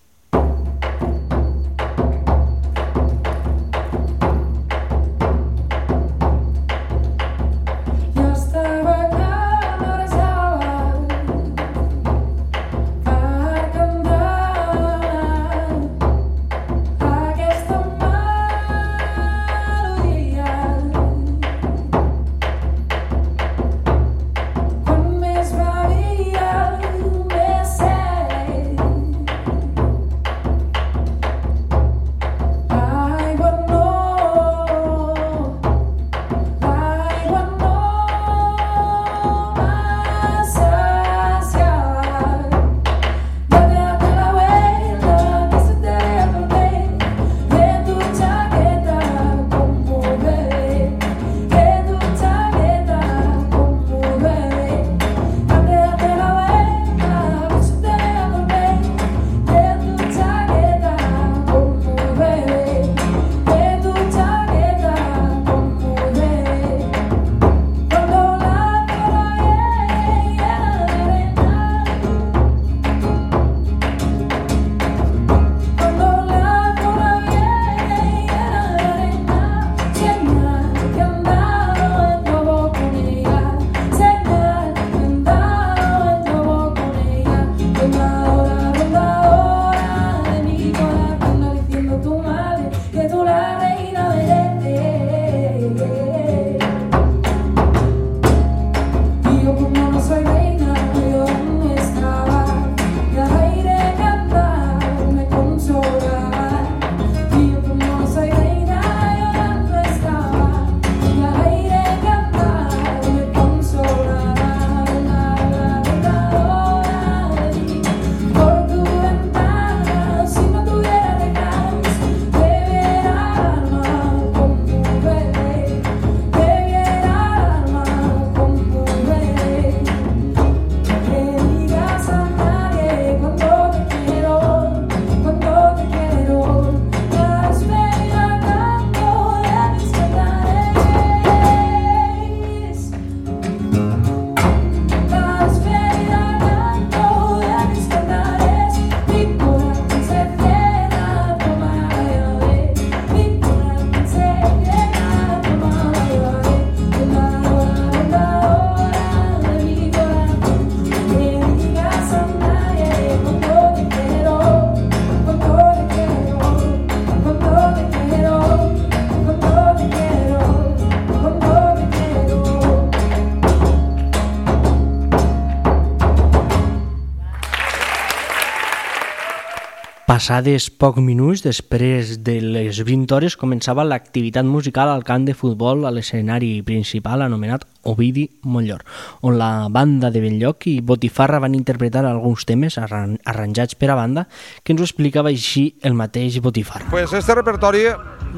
Passades 180.14 180.68
pocs 180.70 181.02
minuts 181.02 181.40
després 181.42 182.12
de 182.22 182.36
les 182.38 182.76
20 182.86 183.10
hores 183.16 183.34
començava 183.34 183.82
l'activitat 183.82 184.46
musical 184.46 184.92
al 184.92 185.02
camp 185.02 185.24
de 185.26 185.34
futbol 185.34 185.82
a 185.82 185.90
l'escenari 185.90 186.60
principal 186.62 187.24
anomenat 187.24 187.64
Ovidi 187.90 188.28
Mollor, 188.46 188.84
on 189.26 189.40
la 189.40 189.66
banda 189.74 190.12
de 190.14 190.22
Benlloc 190.22 190.68
i 190.70 190.76
Botifarra 190.86 191.42
van 191.42 191.58
interpretar 191.58 192.04
alguns 192.06 192.46
temes 192.46 192.78
arranjats 192.78 193.74
per 193.74 193.90
a 193.90 193.98
banda 193.98 194.28
que 194.62 194.76
ens 194.76 194.84
ho 194.84 194.86
explicava 194.86 195.34
així 195.34 195.72
el 195.82 195.98
mateix 195.98 196.38
Botifarra. 196.38 196.86
Pues 196.94 197.10
este 197.10 197.34
repertori 197.34 197.88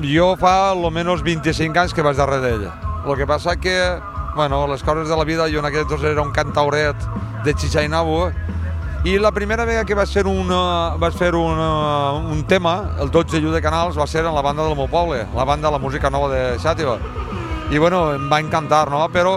jo 0.01 0.33
fa 0.41 0.71
almenys 0.71 1.21
25 1.29 1.83
anys 1.85 1.93
que 1.93 2.07
vaig 2.07 2.17
darrere 2.17 2.47
d'ell. 2.47 2.71
El 3.05 3.21
que 3.21 3.29
passa 3.29 3.61
que, 3.61 3.77
bueno, 4.33 4.65
les 4.73 4.81
coses 4.81 5.13
de 5.13 5.21
la 5.21 5.29
vida, 5.29 5.53
jo 5.53 5.61
en 5.61 5.69
aquest 5.69 5.93
dos 5.93 6.09
era 6.09 6.25
un 6.25 6.33
cantauret 6.33 6.97
de 7.45 7.53
Chichainabo, 7.53 8.31
i 9.07 9.21
la 9.21 9.31
primera 9.31 9.65
vegada 9.65 9.87
que 9.87 9.95
vaig 9.95 10.11
fer, 10.11 10.25
una, 10.27 10.97
vaig 10.99 11.15
fer 11.15 11.29
una, 11.39 11.67
un 12.27 12.41
tema, 12.51 12.97
el 12.99 13.11
12 13.15 13.39
de 13.39 13.53
de 13.55 13.61
Canals, 13.63 13.95
va 13.95 14.07
ser 14.11 14.25
en 14.25 14.35
la 14.35 14.43
banda 14.43 14.65
del 14.67 14.75
meu 14.75 14.89
poble, 14.91 15.21
la 15.33 15.45
banda 15.45 15.69
de 15.69 15.73
la 15.73 15.79
música 15.79 16.11
nova 16.11 16.29
de 16.33 16.59
Xàtiva. 16.59 16.97
I 17.71 17.79
bueno, 17.79 18.15
em 18.17 18.27
va 18.27 18.41
encantar, 18.43 18.91
no? 18.91 19.05
Però 19.15 19.37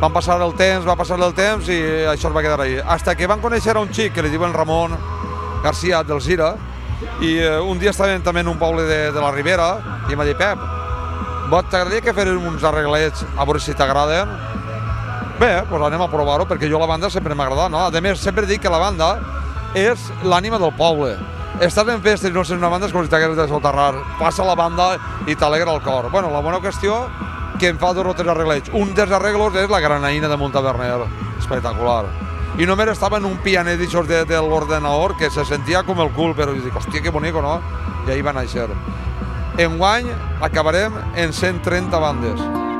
van 0.00 0.14
passar 0.14 0.38
el 0.40 0.54
temps, 0.56 0.88
va 0.88 0.96
passar 0.96 1.20
el 1.20 1.34
temps 1.36 1.68
i 1.68 1.76
això 2.08 2.30
es 2.30 2.34
va 2.34 2.40
quedar 2.40 2.62
ahí. 2.62 2.78
Hasta 2.80 3.14
que 3.14 3.28
van 3.28 3.42
conèixer 3.44 3.76
un 3.76 3.92
xic 3.92 4.14
que 4.14 4.24
li 4.24 4.32
diuen 4.32 4.54
Ramon 4.56 4.96
García 5.62 6.02
del 6.02 6.22
Zira 6.22 6.54
i 7.20 7.36
eh, 7.36 7.60
un 7.60 7.78
dia 7.78 7.92
estàvem 7.92 8.24
també 8.24 8.40
en 8.40 8.48
un 8.48 8.58
poble 8.58 8.88
de, 8.88 9.12
de 9.12 9.20
la 9.20 9.30
Ribera 9.30 9.74
i 10.08 10.16
m'ha 10.16 10.24
dit, 10.24 10.40
Pep, 10.40 10.56
vot 11.52 11.68
t'agradaria 11.68 12.00
que 12.00 12.16
farem 12.16 12.48
uns 12.48 12.64
arreglets 12.64 13.26
a 13.36 13.44
veure 13.44 13.60
si 13.60 13.76
t'agraden? 13.76 14.32
Bé, 15.40 15.52
doncs 15.70 15.86
anem 15.86 16.02
a 16.02 16.10
provar-ho, 16.10 16.46
perquè 16.48 16.70
jo 16.70 16.80
la 16.80 16.88
banda 16.90 17.10
sempre 17.10 17.34
m'ha 17.34 17.46
agradat, 17.46 17.70
no? 17.72 17.86
A 17.86 18.00
més, 18.04 18.20
sempre 18.20 18.46
dic 18.46 18.62
que 18.62 18.72
la 18.72 18.80
banda 18.82 19.14
és 19.74 20.10
l'ànima 20.24 20.58
del 20.60 20.72
poble. 20.76 21.16
Estàs 21.62 21.88
en 21.92 22.00
festes 22.02 22.30
i 22.30 22.34
no 22.34 22.44
sents 22.44 22.60
una 22.60 22.70
banda 22.72 22.88
és 22.88 22.94
com 22.94 23.04
si 23.04 23.10
t'hagués 23.12 23.36
de 23.36 23.46
soterrar. 23.48 23.92
Passa 24.18 24.44
la 24.44 24.56
banda 24.58 24.96
i 25.28 25.36
t'alegra 25.36 25.74
el 25.74 25.82
cor. 25.84 26.10
Bueno, 26.10 26.30
la 26.32 26.40
bona 26.40 26.60
qüestió 26.64 27.04
que 27.60 27.68
em 27.68 27.78
fa 27.78 27.92
dos 27.94 28.06
o 28.06 28.14
tres 28.14 28.28
arreglets. 28.28 28.72
Un 28.74 28.94
dels 28.96 29.12
arreglos 29.12 29.54
és 29.60 29.70
la 29.70 29.80
granaïna 29.80 30.28
de 30.28 30.38
Montaverner, 30.40 31.04
espectacular. 31.38 32.06
I 32.58 32.66
només 32.68 32.90
estava 32.92 33.20
en 33.20 33.28
un 33.28 33.38
pianet 33.44 33.78
d'aixòs 33.80 34.08
de, 34.08 34.24
de 34.28 34.40
l'ordenador 34.42 35.14
que 35.16 35.30
se 35.30 35.44
sentia 35.48 35.84
com 35.86 36.00
el 36.04 36.10
cul, 36.16 36.34
però 36.36 36.52
dic, 36.56 36.74
hòstia, 36.74 37.00
que 37.04 37.14
bonico, 37.14 37.40
no? 37.44 37.60
I 38.08 38.16
ahí 38.16 38.24
va 38.24 38.34
néixer. 38.36 38.68
Enguany 39.62 40.10
acabarem 40.40 40.98
en 41.14 41.32
130 41.32 42.02
bandes. 42.02 42.71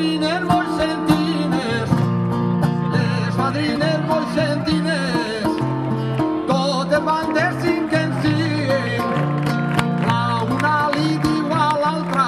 Les 0.00 0.06
fadrines 0.06 0.44
moixentines, 0.48 1.90
les 2.92 3.34
fadrines 3.36 4.00
moixentines, 4.08 5.44
totes 6.48 7.02
van 7.08 7.34
de 7.34 7.44
cinc 7.60 7.92
en 8.00 8.14
cinc. 8.22 9.04
La 10.06 10.22
una 10.54 10.72
li 10.94 11.18
diu 11.26 11.52
a 11.52 11.68
l'altra 11.82 12.26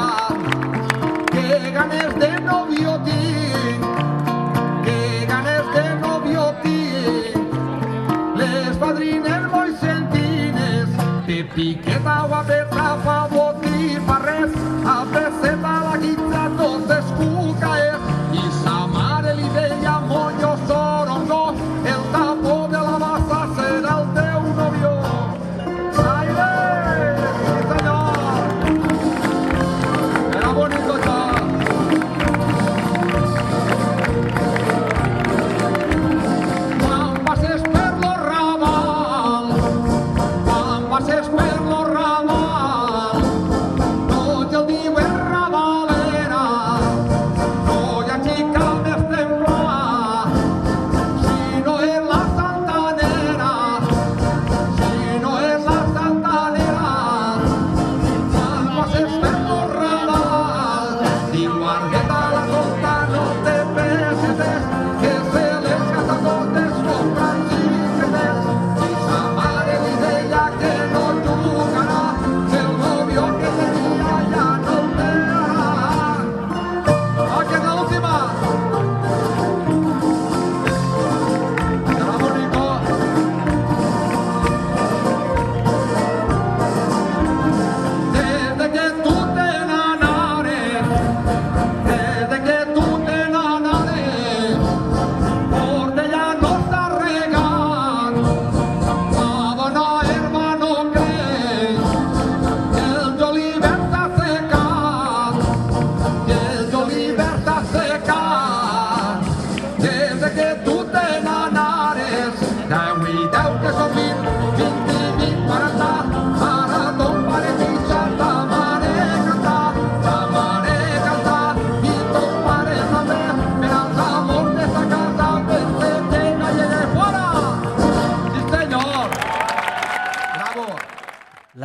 que 1.32 1.72
ganes 1.78 2.14
de 2.20 2.31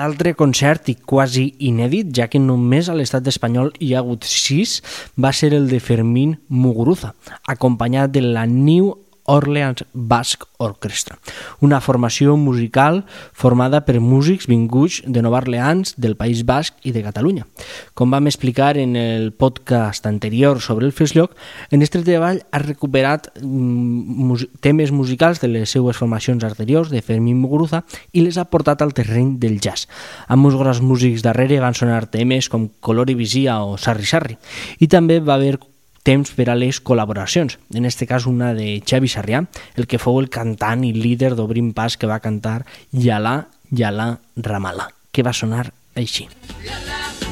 L'altre 0.08 0.32
concert, 0.40 0.88
i 0.88 0.94
quasi 1.04 1.42
inèdit, 1.68 2.14
ja 2.16 2.30
que 2.32 2.40
només 2.40 2.88
a 2.88 2.94
l'estat 2.96 3.26
espanyol 3.28 3.74
hi 3.84 3.90
ha 3.92 4.00
hagut 4.00 4.24
sis, 4.24 4.78
va 5.20 5.34
ser 5.36 5.50
el 5.58 5.68
de 5.68 5.82
Fermín 5.84 6.38
Muguruza, 6.48 7.10
acompanyat 7.52 8.14
de 8.16 8.22
la 8.24 8.46
New 8.48 8.94
Orleans 9.28 9.84
Basque 9.94 10.48
Orchestra, 10.58 11.20
una 11.60 11.82
formació 11.84 12.38
musical 12.40 13.04
formada 13.36 13.84
per 13.86 14.00
músics 14.00 14.48
vinguts 14.48 15.02
de 15.06 15.22
Nova 15.22 15.42
Orleans, 15.44 15.94
del 15.98 16.16
País 16.18 16.46
Basc 16.48 16.80
i 16.88 16.94
de 16.96 17.04
Catalunya. 17.06 17.46
Com 17.94 18.10
vam 18.16 18.32
explicar 18.32 18.78
en 18.80 18.96
el 18.96 19.34
podcast 19.36 20.08
anterior 20.08 20.62
sobre 20.64 20.88
el 20.88 20.96
Fesllloc, 20.96 21.36
en 21.70 21.84
este 21.84 22.02
treball 22.02 22.42
ha 22.50 22.64
recuperat 22.64 23.30
mm, 23.44 24.18
mus 24.32 24.48
temes 24.64 24.92
musicals 24.96 25.44
de 25.44 25.52
les 25.52 25.70
seues 25.70 26.00
formacions 26.00 26.44
anteriors 26.48 26.90
de 26.90 27.04
Fermín 27.04 27.42
Muguruza 27.44 27.84
i 28.14 28.24
les 28.24 28.40
ha 28.40 28.48
portat 28.50 28.82
al 28.82 28.96
terreny 28.96 29.36
del 29.44 29.60
jazz. 29.60 29.90
Amb 30.28 30.48
uns 30.48 30.58
grans 30.58 30.82
músics 30.82 31.26
darrere 31.26 31.60
van 31.60 31.76
sonar 31.76 32.06
temes 32.10 32.48
com 32.50 32.70
Color 32.80 33.12
i 33.12 33.20
Visia 33.20 33.60
o 33.62 33.76
Sarri 33.78 34.08
Sarri 34.08 34.40
i 34.80 34.88
també 34.88 35.20
va 35.20 35.36
haver 35.36 35.58
temps 36.08 36.32
per 36.38 36.48
a 36.48 36.56
les 36.56 36.80
col·laboracions, 36.80 37.58
en 37.76 37.86
este 37.86 38.08
cas 38.08 38.28
una 38.30 38.54
de 38.56 38.78
Xavi 38.80 39.12
Sarrià, 39.12 39.44
el 39.76 39.90
que 39.92 40.00
fou 40.00 40.22
el 40.22 40.32
cantant 40.32 40.86
i 40.88 40.94
líder 40.96 41.34
d'Obrim 41.36 41.74
Pas 41.76 42.00
que 42.00 42.08
va 42.08 42.22
cantar 42.24 42.62
Yalà, 42.96 43.42
Yalà, 43.76 44.14
Ramala, 44.48 44.88
que 45.12 45.28
va 45.28 45.36
sonar 45.36 45.68
així. 46.00 46.30
Gizarte 46.64 47.27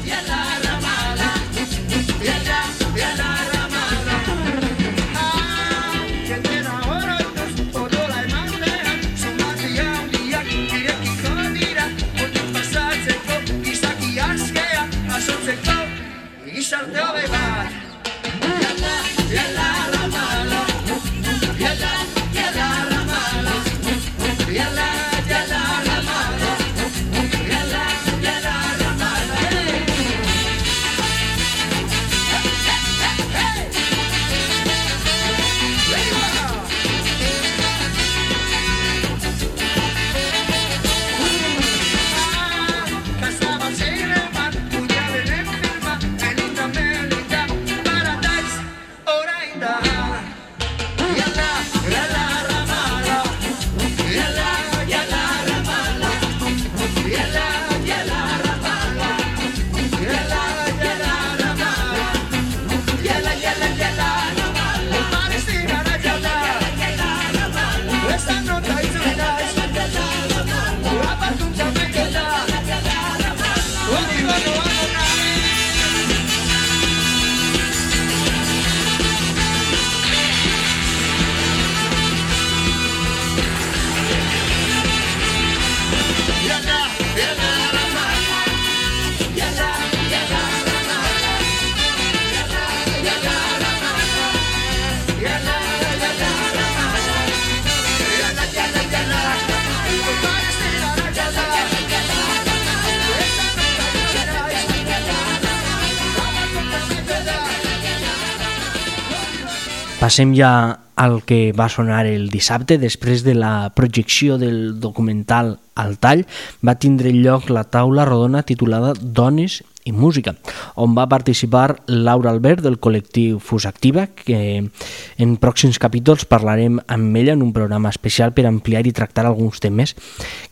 Passem 110.16 110.30
ja 110.32 110.80
al 110.96 111.18
que 111.28 111.52
va 111.52 111.66
sonar 111.68 112.06
el 112.08 112.30
dissabte, 112.32 112.78
després 112.80 113.20
de 113.20 113.34
la 113.36 113.68
projecció 113.76 114.38
del 114.40 114.78
documental 114.80 115.58
Al 115.76 115.98
tall, 116.00 116.22
va 116.64 116.78
tindre 116.80 117.12
lloc 117.12 117.50
la 117.52 117.66
taula 117.68 118.06
rodona 118.08 118.40
titulada 118.48 118.94
Dones 118.96 119.58
i 119.86 119.92
música, 119.94 120.34
on 120.74 120.96
va 120.98 121.06
participar 121.08 121.78
Laura 121.86 122.32
Albert 122.34 122.64
del 122.66 122.80
col·lectiu 122.82 123.38
Fus 123.38 123.64
Activa, 123.70 124.08
que 124.10 124.66
en 124.66 125.34
pròxims 125.38 125.78
capítols 125.78 126.26
parlarem 126.26 126.80
amb 126.90 127.16
ella 127.16 127.36
en 127.36 127.44
un 127.46 127.52
programa 127.54 127.92
especial 127.94 128.34
per 128.34 128.48
ampliar 128.50 128.82
i 128.86 128.92
tractar 128.92 129.24
alguns 129.26 129.62
temes 129.62 129.94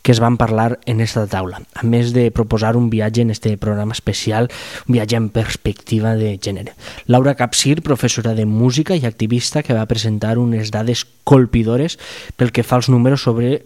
que 0.01 0.15
es 0.15 0.21
van 0.23 0.39
parlar 0.39 0.79
en 0.87 1.03
esta 1.03 1.25
taula, 1.27 1.59
a 1.75 1.83
més 1.83 2.13
de 2.15 2.29
proposar 2.31 2.75
un 2.79 2.89
viatge 2.89 3.25
en 3.25 3.35
este 3.35 3.57
programa 3.59 3.93
especial, 3.93 4.47
un 4.87 4.95
viatge 4.95 5.19
en 5.19 5.27
perspectiva 5.35 6.15
de 6.15 6.37
gènere. 6.39 6.71
Laura 7.05 7.35
Capsir, 7.35 7.81
professora 7.83 8.33
de 8.33 8.45
música 8.45 8.95
i 8.95 9.03
activista 9.05 9.63
que 9.63 9.75
va 9.75 9.85
presentar 9.85 10.37
unes 10.39 10.71
dades 10.71 11.03
colpidores 11.25 11.99
pel 12.39 12.55
que 12.55 12.63
fa 12.63 12.79
als 12.79 12.87
números 12.87 13.27
sobre 13.27 13.65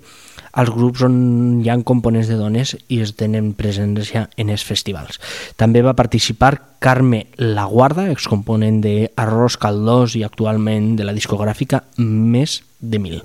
als 0.52 0.72
grups 0.74 1.04
on 1.06 1.18
hi 1.64 1.70
ha 1.70 1.78
components 1.84 2.30
de 2.32 2.38
dones 2.40 2.76
i 2.88 3.02
es 3.04 3.14
tenen 3.20 3.54
presència 3.58 4.28
en 4.38 4.50
els 4.50 4.64
festivals. 4.66 5.20
També 5.56 5.84
va 5.86 5.98
participar 5.98 6.56
Carme 6.80 7.26
Laguarda, 7.38 8.10
excomponent 8.12 8.82
de 8.82 9.12
Caldós 9.60 10.16
i 10.16 10.24
actualment 10.24 10.96
de 10.96 11.04
la 11.04 11.14
discogràfica 11.14 11.84
Més 11.98 12.62
de 12.80 13.00
Mil. 13.00 13.24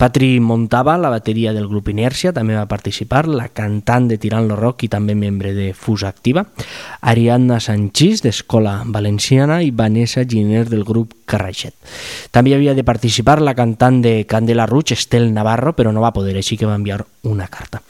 Patri 0.00 0.40
Montava, 0.40 0.96
la 0.96 1.10
bateria 1.12 1.52
del 1.52 1.68
grup 1.68 1.90
Inèrcia, 1.92 2.32
també 2.32 2.54
va 2.56 2.64
participar, 2.64 3.26
la 3.28 3.50
cantant 3.52 4.08
de 4.08 4.16
Tirant 4.16 4.48
lo 4.48 4.56
Rock 4.56 4.86
i 4.86 4.88
també 4.88 5.14
membre 5.14 5.52
de 5.52 5.74
Fusa 5.76 6.08
Activa, 6.08 6.46
Ariadna 7.00 7.60
Sanchís, 7.60 8.22
d'Escola 8.24 8.80
Valenciana, 8.86 9.60
i 9.62 9.70
Vanessa 9.70 10.24
Giner, 10.24 10.64
del 10.70 10.86
grup 10.88 11.12
Carraixet. 11.28 11.76
També 12.32 12.54
havia 12.56 12.74
de 12.74 12.84
participar 12.84 13.40
la 13.44 13.54
cantant 13.54 14.00
de 14.00 14.24
Candela 14.26 14.66
Rouge, 14.66 14.96
Estel 14.96 15.34
Navarro, 15.34 15.74
però 15.76 15.92
no 15.92 16.00
va 16.00 16.14
poder, 16.16 16.38
així 16.40 16.56
que 16.56 16.66
va 16.66 16.78
enviar 16.80 17.04
una 17.28 17.46
carta. 17.52 17.82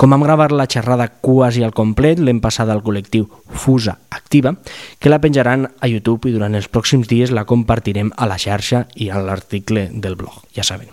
Com 0.00 0.16
vam 0.16 0.24
gravar 0.24 0.50
la 0.56 0.66
xerrada 0.66 1.10
quasi 1.20 1.62
al 1.62 1.76
complet, 1.76 2.18
l'hem 2.18 2.40
passada 2.40 2.72
al 2.72 2.80
col·lectiu 2.82 3.28
Fusa 3.50 3.98
Activa, 4.08 4.54
que 4.98 5.12
la 5.12 5.20
penjaran 5.20 5.68
a 5.68 5.90
YouTube 5.92 6.30
i 6.30 6.32
durant 6.32 6.56
els 6.56 6.70
pròxims 6.72 7.10
dies 7.10 7.34
la 7.36 7.44
compartirem 7.44 8.14
a 8.16 8.28
la 8.30 8.38
xarxa 8.40 8.86
i 8.96 9.10
a 9.10 9.20
l'article 9.20 9.90
del 9.92 10.16
blog, 10.16 10.39
ja 10.56 10.64
saben. 10.66 10.88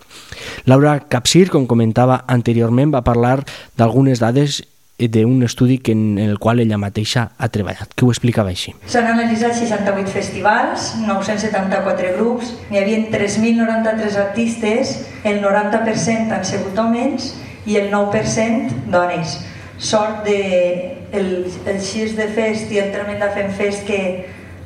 Laura 0.65 0.99
Capsir, 1.09 1.49
com 1.49 1.67
comentava 1.67 2.23
anteriorment, 2.27 2.91
va 2.93 3.05
parlar 3.05 3.39
d'algunes 3.77 4.19
dades 4.19 4.61
d'un 4.97 5.43
estudi 5.45 5.79
en 5.93 6.17
el 6.17 6.39
qual 6.39 6.59
ella 6.59 6.77
mateixa 6.81 7.27
ha 7.37 7.49
treballat, 7.53 7.93
que 7.93 8.05
ho 8.05 8.09
explicava 8.09 8.49
així. 8.49 8.73
S'han 8.89 9.05
analitzat 9.11 9.53
68 9.53 10.09
festivals, 10.09 10.95
974 11.05 12.15
grups, 12.17 12.55
n'hi 12.71 12.81
havia 12.81 13.03
3.093 13.13 14.17
artistes, 14.17 14.95
el 15.23 15.43
90% 15.43 16.33
han 16.33 16.45
sigut 16.45 16.81
homes 16.81 17.35
i 17.67 17.77
el 17.77 17.91
9% 17.93 18.89
dones. 18.89 19.37
Sort 19.77 20.25
de 20.25 20.97
el, 21.13 21.45
el 21.69 21.77
Xirs 21.79 22.17
de 22.17 22.27
Fest 22.33 22.73
i 22.73 22.81
el 22.81 22.89
Tremenda 22.91 23.29
Fem 23.35 23.53
Fest 23.53 23.85
que 23.85 24.01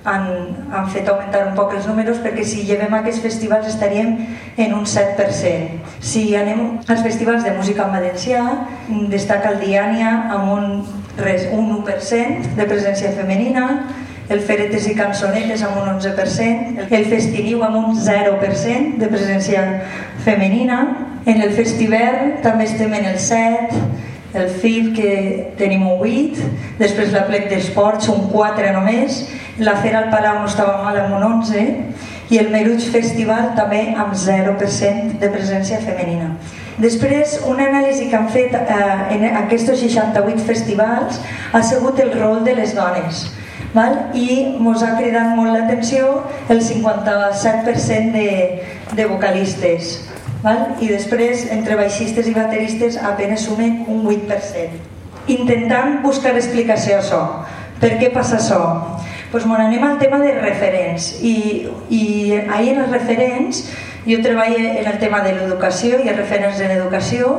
han, 0.04 0.68
han 0.74 0.88
fet 0.90 1.10
augmentar 1.10 1.44
un 1.48 1.56
poc 1.58 1.76
els 1.78 1.88
números 1.90 2.22
perquè 2.24 2.46
si 2.48 2.66
llevem 2.66 2.94
aquests 2.98 3.22
festivals 3.22 3.70
estaríem 3.70 4.16
en 4.58 4.74
un 4.74 4.86
7%. 4.90 5.82
Si 6.02 6.24
anem 6.36 6.80
als 6.88 7.04
festivals 7.06 7.46
de 7.46 7.54
música 7.58 7.86
en 7.86 7.96
valencià, 7.98 8.42
destaca 9.12 9.54
el 9.54 9.60
Diània 9.62 10.14
amb 10.38 10.54
un, 10.56 10.72
res, 11.22 11.48
un 11.54 11.70
1% 11.78 12.56
de 12.58 12.70
presència 12.70 13.14
femenina, 13.18 13.68
el 14.32 14.40
Feretes 14.48 14.88
i 14.88 14.96
Cançonetes 14.96 15.62
amb 15.68 15.82
un 15.82 15.90
11%, 15.98 16.88
el 16.88 17.08
Festiniu 17.12 17.66
amb 17.68 17.82
un 17.82 17.98
0% 18.00 18.98
de 19.02 19.10
presència 19.12 19.66
femenina, 20.26 20.84
en 21.26 21.42
el 21.44 21.52
Festival 21.54 22.40
també 22.42 22.66
estem 22.66 22.94
en 22.98 23.12
el 23.12 23.20
7%, 23.20 24.00
el 24.34 24.48
FIF 24.48 24.94
que 24.96 25.14
tenim 25.60 25.84
un 25.88 26.00
8, 26.00 26.50
després 26.80 27.12
la 27.12 27.26
plec 27.28 27.50
d'esports 27.52 28.08
un 28.14 28.30
4 28.32 28.72
només, 28.78 29.26
la 29.62 29.76
Fera 29.78 30.00
al 30.00 30.10
Palau 30.10 30.40
no 30.42 30.48
estava 30.50 30.80
mal 30.82 30.98
amb 30.98 31.14
un 31.20 31.24
11 31.24 31.66
i 32.34 32.40
el 32.42 32.50
Meruig 32.50 32.82
Festival 32.90 33.52
també 33.58 33.82
amb 33.94 34.16
0% 34.18 35.20
de 35.22 35.30
presència 35.30 35.78
femenina. 35.84 36.32
Després, 36.82 37.36
una 37.46 37.68
anàlisi 37.70 38.08
que 38.10 38.18
han 38.18 38.30
fet 38.34 38.56
eh, 38.58 38.88
en 39.14 39.28
aquests 39.44 39.70
68 39.84 40.42
festivals 40.48 41.20
ha 41.54 41.62
sigut 41.62 42.02
el 42.02 42.10
rol 42.18 42.42
de 42.48 42.56
les 42.58 42.74
dones. 42.74 43.28
Val? 43.76 43.94
I 44.18 44.58
ens 44.58 44.82
ha 44.84 44.96
cridat 44.98 45.36
molt 45.38 45.54
l'atenció 45.54 46.24
el 46.50 46.64
57% 46.66 48.18
de, 48.18 48.32
de 48.98 49.08
vocalistes. 49.14 49.94
Val? 50.42 50.72
I 50.82 50.90
després, 50.90 51.46
entre 51.54 51.78
baixistes 51.78 52.28
i 52.28 52.34
bateristes, 52.34 52.98
apenas 52.98 53.46
sumen 53.46 53.84
un 53.86 54.08
8%. 54.10 54.82
Intentant 55.38 56.02
buscar 56.02 56.34
explicació 56.34 56.98
a 56.98 57.06
això. 57.06 57.24
Per 57.82 57.94
què 58.02 58.10
passa 58.14 58.42
això? 58.42 58.62
Pues, 59.32 59.46
bueno, 59.48 59.64
anem 59.64 59.84
al 59.84 59.98
tema 59.98 60.20
de 60.20 60.34
referents. 60.42 61.24
I, 61.24 61.70
i 61.90 62.34
ahir 62.52 62.74
en 62.74 62.82
els 62.84 62.92
referents 62.92 63.62
jo 64.04 64.18
treballo 64.20 64.58
en 64.60 64.88
el 64.90 64.98
tema 65.00 65.22
de 65.24 65.32
l'educació 65.38 66.02
i 66.02 66.10
els 66.12 66.18
referents 66.20 66.60
en 66.60 66.74
educació 66.76 67.38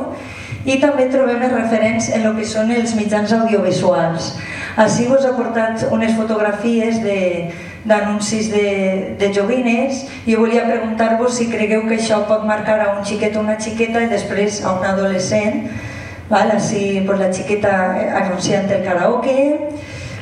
i 0.65 0.79
també 0.81 1.05
trobem 1.13 1.43
els 1.43 1.53
referents 1.53 2.07
en 2.15 2.25
el 2.25 2.33
que 2.39 2.47
són 2.49 2.71
els 2.73 2.95
mitjans 2.97 3.35
audiovisuals. 3.37 4.31
Així 4.79 5.05
us 5.11 5.27
he 5.27 5.35
portat 5.37 5.85
unes 5.93 6.17
fotografies 6.17 6.97
de, 7.03 7.19
d'anuncis 7.85 8.49
de, 8.49 8.67
de 9.19 9.29
joguines 9.35 10.01
i 10.25 10.39
volia 10.39 10.65
preguntar-vos 10.65 11.37
si 11.37 11.51
cregueu 11.51 11.85
que 11.85 11.99
això 11.99 12.23
pot 12.25 12.47
marcar 12.49 12.79
a 12.81 12.91
un 12.97 13.05
xiquet 13.05 13.37
o 13.37 13.45
una 13.45 13.59
xiqueta 13.61 14.01
i 14.01 14.09
després 14.09 14.63
a 14.65 14.73
un 14.79 14.87
adolescent 14.95 15.67
val? 16.31 16.55
Així, 16.57 17.03
pues, 17.05 17.19
la 17.19 17.29
xiqueta 17.29 17.73
anunciant 18.23 18.71
el 18.71 18.87
karaoke 18.87 19.37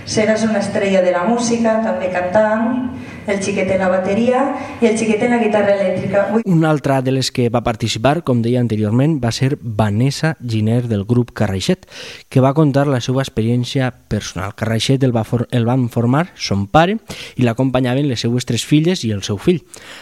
seràs 0.05 0.43
una 0.47 0.59
estrella 0.59 1.01
de 1.01 1.11
la 1.13 1.23
música 1.27 1.79
també 1.85 2.11
cantant 2.13 2.91
el 3.27 3.41
xiquet 3.41 3.69
en 3.71 3.81
la 3.83 3.89
bateria 3.89 4.41
i 4.81 4.87
el 4.89 4.97
xiquet 4.97 5.21
en 5.23 5.35
la 5.35 5.39
guitarra 5.41 5.75
elèctrica. 5.75 6.23
Una 6.45 6.69
altra 6.71 7.01
de 7.01 7.13
les 7.13 7.31
que 7.31 7.49
va 7.53 7.63
participar, 7.63 8.23
com 8.25 8.41
deia 8.41 8.61
anteriorment, 8.61 9.19
va 9.21 9.31
ser 9.31 9.57
Vanessa 9.61 10.35
Giner 10.41 10.87
del 10.89 11.05
grup 11.05 11.31
Carraixet, 11.37 11.85
que 12.29 12.41
va 12.41 12.53
contar 12.57 12.87
la 12.87 13.01
seva 13.01 13.21
experiència 13.21 13.91
personal. 13.91 14.55
Carraixet 14.57 15.03
el, 15.03 15.15
va 15.15 15.23
for 15.27 15.47
el 15.51 15.67
van 15.69 15.87
formar 15.93 16.27
son 16.35 16.65
pare 16.67 16.97
i 17.37 17.45
l'acompanyaven 17.45 18.09
les 18.09 18.25
seues 18.25 18.47
tres 18.49 18.65
filles 18.65 19.05
i 19.05 19.13
el 19.13 19.23
seu 19.23 19.37
fill. 19.37 19.61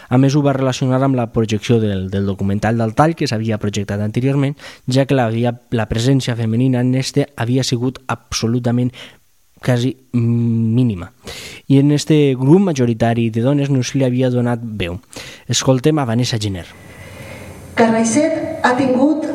A 0.09 0.17
més, 0.17 0.35
ho 0.35 0.43
va 0.45 0.55
relacionar 0.55 1.01
amb 1.03 1.19
la 1.19 1.29
projecció 1.35 1.79
del, 1.83 2.07
del 2.09 2.25
documental 2.25 2.79
del 2.79 2.95
tall 2.95 3.15
que 3.19 3.27
s'havia 3.27 3.59
projectat 3.59 4.01
anteriorment, 4.01 4.55
ja 4.87 5.05
que 5.05 5.17
la, 5.17 5.29
la 5.71 5.89
presència 5.91 6.37
femenina 6.39 6.81
en 6.81 6.95
este 6.95 7.27
havia 7.35 7.63
sigut 7.67 7.99
absolutament 8.07 8.93
quasi 9.63 9.97
mínima. 10.11 11.11
I 11.67 11.79
en 11.79 11.91
este 11.91 12.35
grup 12.35 12.59
majoritari 12.59 13.29
de 13.29 13.41
dones 13.41 13.69
no 13.69 13.81
li 13.93 14.03
havia 14.03 14.29
donat 14.29 14.59
veu. 14.63 14.99
Escoltem 15.47 15.99
a 15.99 16.05
Vanessa 16.05 16.39
Giner. 16.39 16.65
Carraixet 17.75 18.65
ha 18.65 18.75
tingut 18.75 19.27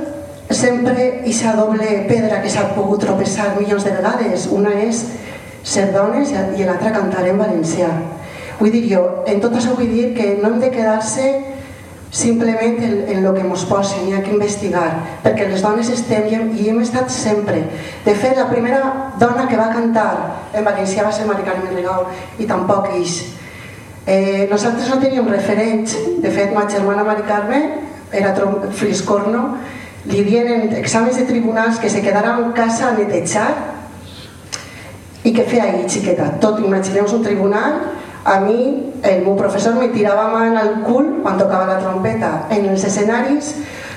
sempre 0.51 1.20
aquesta 1.20 1.55
doble 1.57 2.05
pedra 2.09 2.43
que 2.43 2.51
s'ha 2.51 2.75
pogut 2.75 3.01
tropeçar 3.01 3.55
milions 3.59 3.85
de 3.85 3.95
vegades. 3.95 4.49
Una 4.51 4.75
és 4.83 5.05
ser 5.62 5.93
dones 5.95 6.35
i 6.35 6.66
l'altra 6.66 6.93
cantar 6.93 7.25
en 7.29 7.39
valencià. 7.39 7.89
Vull 8.59 8.70
dir 8.70 8.85
jo, 8.91 9.03
en 9.27 9.41
tot 9.41 9.55
això 9.57 9.75
vull 9.79 9.91
dir 9.91 10.12
que 10.14 10.35
no 10.43 10.53
hem 10.53 10.61
de 10.61 10.70
quedar-se 10.70 11.54
simplement 12.15 12.79
en, 12.79 13.09
en 13.09 13.27
el 13.27 13.35
que 13.35 13.43
ens 13.43 13.65
posen, 13.67 14.07
hi 14.07 14.15
ha 14.15 14.23
que 14.23 14.31
investigar, 14.31 14.87
perquè 15.25 15.49
les 15.51 15.62
dones 15.65 15.89
estem 15.91 16.29
i 16.31 16.37
hem, 16.39 16.53
i 16.55 16.69
hem 16.71 16.79
estat 16.85 17.11
sempre. 17.11 17.65
De 18.05 18.15
fet, 18.15 18.37
la 18.39 18.47
primera 18.53 19.11
dona 19.19 19.49
que 19.51 19.59
va 19.59 19.73
cantar 19.75 20.11
en 20.55 20.62
valencià 20.62 21.03
va 21.03 21.11
ser 21.12 21.27
Mari 21.27 21.43
Carmen 21.43 21.75
Rigau 21.75 22.07
i 22.39 22.47
tampoc 22.47 22.87
ix. 23.01 23.17
Eh, 24.07 24.47
nosaltres 24.51 24.93
no 24.93 25.01
teníem 25.03 25.27
referents, 25.33 25.97
de 26.23 26.31
fet, 26.31 26.55
ma 26.55 26.69
germana 26.71 27.03
Mari 27.03 27.27
Carmen 27.27 27.67
era 28.15 28.31
fliscorno, 28.79 29.49
li 30.07 30.23
vienen 30.23 30.71
exàmens 30.79 31.19
de 31.19 31.27
tribunals 31.27 31.83
que 31.83 31.91
se 31.91 32.05
quedara 32.05 32.37
en 32.39 32.53
casa 32.55 32.93
a 32.93 32.95
netejar 32.95 33.49
i 35.25 35.33
què 35.35 35.49
feia 35.49 35.67
ahir, 35.67 35.89
xiqueta? 35.91 36.31
Tot, 36.39 36.62
imagineu 36.62 37.09
un 37.11 37.27
tribunal 37.27 37.81
a 38.25 38.41
mi, 38.41 38.93
el 39.05 39.22
meu 39.22 39.37
professor 39.37 39.75
me 39.77 39.91
tirava 39.93 40.31
mà 40.33 40.47
al 40.61 40.81
cul 40.87 41.20
quan 41.22 41.37
tocava 41.39 41.68
la 41.68 41.81
trompeta. 41.81 42.47
En 42.51 42.64
els 42.72 42.85
escenaris 42.89 43.53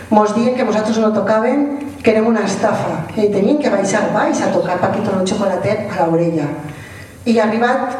mos 0.09 0.33
diuen 0.35 0.55
que 0.55 0.65
nosaltres 0.67 0.99
no 0.99 1.13
tocàvem, 1.15 1.63
que 2.03 2.11
érem 2.11 2.27
una 2.27 2.43
estafa, 2.47 3.05
que 3.13 3.29
teníem 3.31 3.61
que 3.63 3.71
baixar 3.71 4.09
baix 4.13 4.41
a 4.43 4.51
tocar 4.51 4.79
Paquito 4.83 5.15
el 5.15 5.25
xocolatet 5.27 5.87
a 5.91 6.07
l'orella. 6.07 6.47
I 7.25 7.39
arribat 7.39 7.95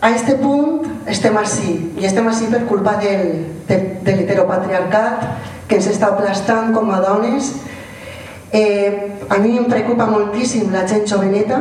a 0.00 0.10
este 0.10 0.36
punt 0.40 0.84
estem 1.08 1.36
així, 1.36 1.76
i 2.00 2.04
estem 2.08 2.26
així 2.28 2.48
per 2.52 2.64
culpa 2.68 2.96
del, 3.00 3.30
de, 3.68 3.78
de 4.04 4.16
l'heteropatriarcat 4.16 5.24
que 5.68 5.76
ens 5.76 5.88
està 5.88 6.12
aplastant 6.12 6.72
com 6.76 6.90
a 6.92 7.00
dones. 7.04 7.52
Eh, 8.52 9.12
a 9.28 9.36
mi 9.36 9.56
em 9.60 9.68
preocupa 9.68 10.08
moltíssim 10.08 10.72
la 10.72 10.86
gent 10.88 11.04
joveneta, 11.08 11.60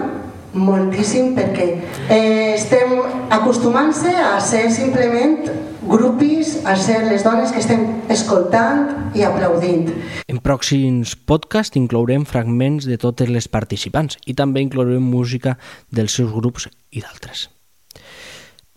moltíssim 0.57 1.33
perquè 1.37 1.67
eh, 2.09 2.53
estem 2.55 2.97
acostumant-se 3.33 4.11
a 4.11 4.37
ser 4.43 4.67
simplement 4.73 5.47
grupis, 5.87 6.57
a 6.65 6.75
ser 6.75 7.03
les 7.07 7.23
dones 7.23 7.51
que 7.53 7.61
estem 7.63 7.83
escoltant 8.11 9.13
i 9.15 9.23
aplaudint. 9.23 9.87
En 10.27 10.41
pròxims 10.43 11.15
podcasts 11.29 11.79
inclourem 11.79 12.25
fragments 12.27 12.87
de 12.89 12.97
totes 13.01 13.31
les 13.31 13.47
participants 13.47 14.19
i 14.25 14.35
també 14.35 14.65
inclourem 14.65 15.03
música 15.03 15.55
dels 15.89 16.17
seus 16.19 16.33
grups 16.35 16.67
i 16.91 17.03
d'altres. 17.05 17.47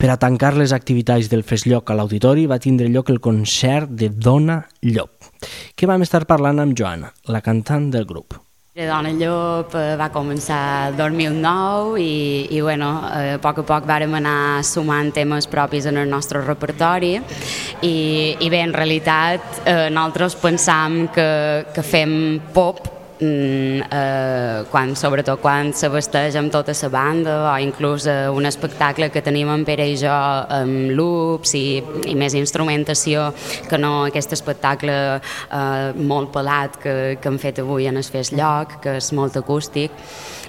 Per 0.00 0.08
a 0.08 0.16
tancar 0.16 0.54
les 0.56 0.72
activitats 0.72 1.28
del 1.28 1.42
Fes 1.44 1.66
Lloc 1.68 1.90
a 1.90 1.96
l'auditori 1.98 2.46
va 2.48 2.56
tindre 2.62 2.88
lloc 2.88 3.10
el 3.12 3.20
concert 3.20 3.90
de 3.90 4.08
Dona 4.08 4.62
Llop, 4.80 5.28
que 5.76 5.90
vam 5.90 6.00
estar 6.06 6.24
parlant 6.24 6.62
amb 6.62 6.78
Joana, 6.78 7.12
la 7.28 7.42
cantant 7.44 7.90
del 7.92 8.08
grup. 8.08 8.38
La 8.78 8.84
Dona 8.86 9.10
Llop 9.10 9.72
eh, 9.74 9.96
va 9.98 10.06
començar 10.14 10.92
el 10.92 10.94
2009 10.94 11.96
i, 11.98 12.12
i 12.54 12.60
bueno, 12.62 12.90
eh, 13.18 13.32
a 13.34 13.40
poc 13.42 13.58
a 13.58 13.64
poc 13.66 13.88
vàrem 13.88 14.14
anar 14.14 14.62
sumant 14.62 15.10
temes 15.10 15.48
propis 15.50 15.88
en 15.90 15.98
el 15.98 16.06
nostre 16.06 16.38
repertori 16.44 17.16
i, 17.16 17.90
i 18.38 18.46
bé, 18.46 18.60
en 18.62 18.70
realitat 18.70 19.64
eh, 19.64 19.88
nosaltres 19.90 20.38
pensam 20.38 21.00
que, 21.10 21.26
que 21.74 21.82
fem 21.82 22.14
pop 22.54 22.99
mm, 23.20 23.82
eh, 23.92 24.64
quan, 24.70 24.94
sobretot 24.96 25.40
quan 25.42 25.72
s'abasteix 25.76 26.36
amb 26.40 26.52
tota 26.52 26.74
la 26.82 26.90
banda 26.92 27.36
o 27.52 27.54
inclús 27.62 28.06
eh, 28.06 28.28
un 28.28 28.46
espectacle 28.46 29.10
que 29.10 29.22
tenim 29.22 29.48
en 29.52 29.64
Pere 29.64 29.86
i 29.88 29.96
jo 30.00 30.10
amb 30.10 30.90
loops 30.96 31.54
i, 31.54 31.64
i 32.08 32.14
més 32.14 32.34
instrumentació 32.34 33.30
que 33.68 33.78
no 33.78 34.06
aquest 34.06 34.32
espectacle 34.32 34.96
eh, 35.20 35.92
molt 35.96 36.32
pelat 36.32 36.80
que, 36.82 36.96
que 37.20 37.28
hem 37.28 37.38
fet 37.38 37.60
avui 37.60 37.86
en 37.86 37.96
el 38.00 38.04
Fes 38.04 38.32
Lloc, 38.32 38.80
que 38.82 38.98
és 38.98 39.12
molt 39.12 39.36
acústic 39.36 39.90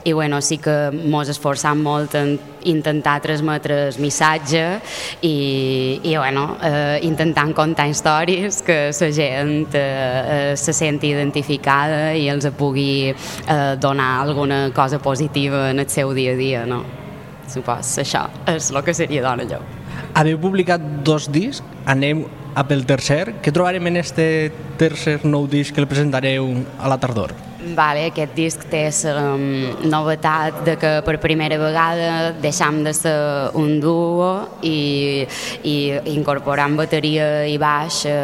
i 0.04 0.14
bueno, 0.14 0.42
sí 0.42 0.58
que 0.58 0.92
mos 0.92 1.30
esforçam 1.30 1.82
molt 1.84 2.16
en 2.18 2.34
intentar 2.70 3.20
transmetre 3.22 3.78
el 3.90 4.00
missatge 4.02 4.64
i, 5.26 6.00
i 6.04 6.16
bueno, 6.18 6.58
eh, 6.62 7.00
intentant 7.06 7.54
contar 7.58 7.88
històries 7.90 8.62
que 8.66 8.80
la 8.92 9.12
gent 9.14 9.76
eh, 9.76 9.82
eh, 9.82 10.56
se 10.58 10.74
senti 10.74 11.12
identificada 11.14 12.14
i 12.14 12.28
els 12.30 12.48
pugui 12.58 13.12
eh, 13.12 13.76
donar 13.82 14.22
alguna 14.22 14.72
cosa 14.74 15.00
positiva 15.00 15.70
en 15.72 15.80
el 15.80 15.90
seu 15.90 16.14
dia 16.14 16.34
a 16.34 16.40
dia, 16.40 16.66
no? 16.66 16.84
Supos, 17.52 17.98
això 18.00 18.28
és 18.48 18.72
el 18.72 18.84
que 18.84 18.94
seria 18.96 19.24
Dona 19.26 19.44
Llop. 19.44 19.80
Haveu 20.16 20.40
publicat 20.40 20.82
dos 21.06 21.28
discs, 21.32 21.64
anem 21.86 22.26
a 22.56 22.66
pel 22.68 22.86
tercer. 22.88 23.38
Què 23.44 23.54
trobarem 23.54 23.92
en 23.92 24.02
este 24.02 24.26
tercer 24.80 25.22
nou 25.26 25.48
disc 25.52 25.76
que 25.76 25.84
el 25.84 25.90
presentareu 25.92 26.52
a 26.80 26.92
la 26.92 27.00
tardor? 27.00 27.36
Vale, 27.62 28.08
aquest 28.10 28.32
disc 28.34 28.64
té 28.72 28.88
la 29.06 29.36
um, 29.36 29.42
novetat 29.86 30.64
de 30.66 30.74
que 30.82 30.90
per 31.06 31.20
primera 31.22 31.60
vegada 31.62 32.32
deixam 32.42 32.80
de 32.82 32.94
ser 32.98 33.14
un 33.54 33.76
duo 33.80 34.32
i, 34.66 35.28
i 35.62 35.76
incorporam 36.16 36.74
bateria 36.80 37.46
i 37.46 37.60
baix 37.62 38.08
a, 38.10 38.16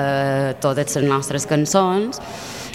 a 0.00 0.04
totes 0.62 0.94
les 0.94 1.08
nostres 1.10 1.46
cançons. 1.50 2.22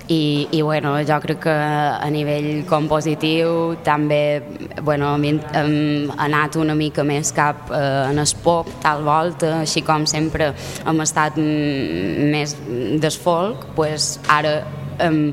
I, 0.09 0.49
i 0.57 0.59
bueno, 0.65 0.95
jo 1.05 1.19
crec 1.21 1.39
que 1.43 1.53
a 1.53 2.07
nivell 2.11 2.65
compositiu 2.67 3.77
també 3.85 4.41
bueno, 4.81 5.13
hem, 5.21 6.09
anat 6.17 6.57
una 6.57 6.75
mica 6.75 7.05
més 7.05 7.31
cap 7.31 7.69
eh, 7.69 8.09
en 8.09 8.19
el 8.19 8.33
pop 8.43 8.67
tal 8.81 9.05
volta, 9.05 9.59
així 9.61 9.85
com 9.85 10.09
sempre 10.09 10.49
hem 10.83 11.05
estat 11.05 11.37
més 11.37 12.57
des 12.99 13.19
folk, 13.21 13.69
pues 13.77 14.15
ara 14.27 14.57
hem, 14.99 15.29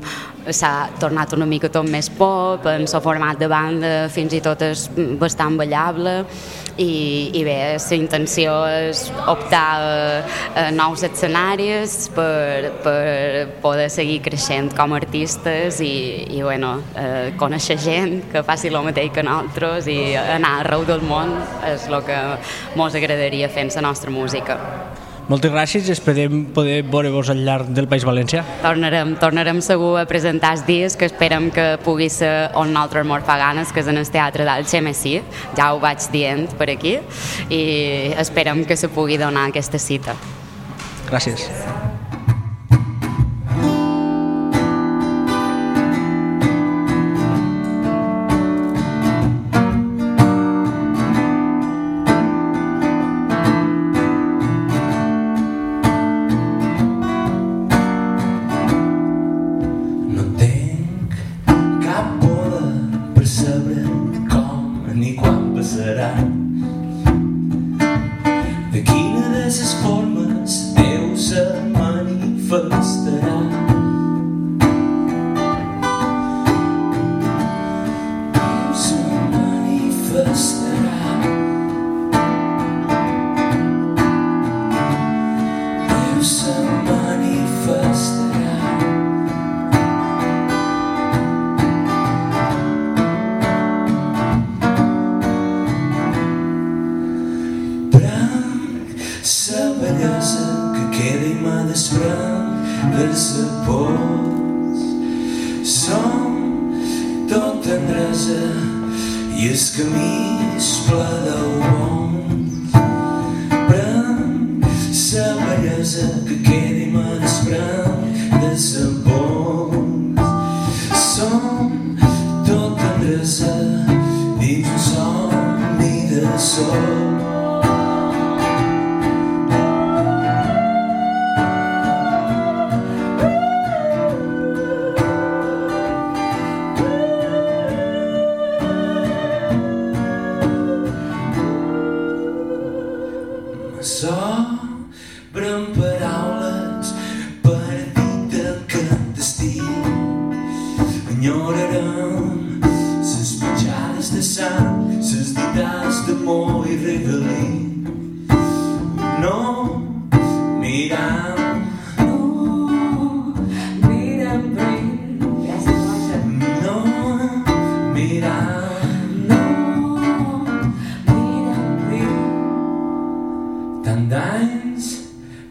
s'ha 0.53 0.89
tornat 0.99 1.33
una 1.37 1.45
mica 1.45 1.69
tot 1.69 1.87
més 1.89 2.09
pop, 2.09 2.65
en 2.67 2.85
el 2.87 3.01
format 3.03 3.39
de 3.39 3.49
banda 3.51 3.91
fins 4.13 4.33
i 4.33 4.41
tot 4.43 4.61
és 4.65 4.87
bastant 5.19 5.57
ballable 5.59 6.23
i, 6.77 7.31
i 7.33 7.43
bé, 7.45 7.57
la 7.77 7.97
intenció 7.97 8.53
és 8.69 9.07
optar 9.29 9.63
a, 9.81 10.19
a 10.61 10.65
nous 10.75 11.03
escenaris 11.07 11.95
per, 12.15 12.69
per 12.85 13.47
poder 13.63 13.89
seguir 13.93 14.19
creixent 14.25 14.69
com 14.77 14.93
a 14.93 15.01
artistes 15.01 15.81
i, 15.81 15.95
i 16.37 16.43
bueno, 16.45 16.77
eh, 16.95 17.33
conèixer 17.39 17.79
gent 17.81 18.19
que 18.31 18.45
faci 18.45 18.69
el 18.69 18.79
mateix 18.85 19.11
que 19.15 19.25
nosaltres 19.25 19.89
i 19.91 19.99
anar 20.17 20.59
arreu 20.61 20.85
del 20.87 21.03
món 21.07 21.33
és 21.67 21.89
el 21.89 21.99
que 22.05 22.21
ens 22.77 23.01
agradaria 23.01 23.49
fer 23.49 23.67
la 23.73 23.89
nostra 23.89 24.13
música. 24.13 24.57
Moltes 25.27 25.51
gràcies 25.51 25.89
i 25.89 25.91
esperem 25.91 26.45
poder 26.55 26.77
veure-vos 26.87 27.27
al 27.33 27.41
llarg 27.43 27.73
del 27.75 27.89
País 27.91 28.05
Valencià. 28.07 28.45
Tornarem, 28.63 29.11
tornarem 29.19 29.59
segur 29.65 29.97
a 29.99 30.05
presentar 30.07 30.53
els 30.55 30.63
dies 30.63 30.95
que 30.95 31.09
esperem 31.09 31.49
que 31.51 31.65
pugui 31.83 32.07
ser 32.13 32.31
on 32.55 32.71
nosaltres 32.71 33.09
mort 33.09 33.27
fa 33.27 33.35
ganes, 33.41 33.73
que 33.75 33.83
és 33.83 33.91
en 33.91 33.99
el 33.99 34.07
Teatre 34.07 34.47
del 34.47 34.63
Xemessí, 34.71 35.17
ja 35.59 35.73
ho 35.73 35.83
vaig 35.83 36.07
dient 36.15 36.47
per 36.55 36.69
aquí, 36.71 36.95
i 37.51 37.61
esperem 38.15 38.63
que 38.63 38.79
se 38.79 38.87
pugui 38.87 39.19
donar 39.19 39.49
aquesta 39.51 39.83
cita. 39.83 40.15
Gràcies. 41.11 41.49
No 41.51 41.96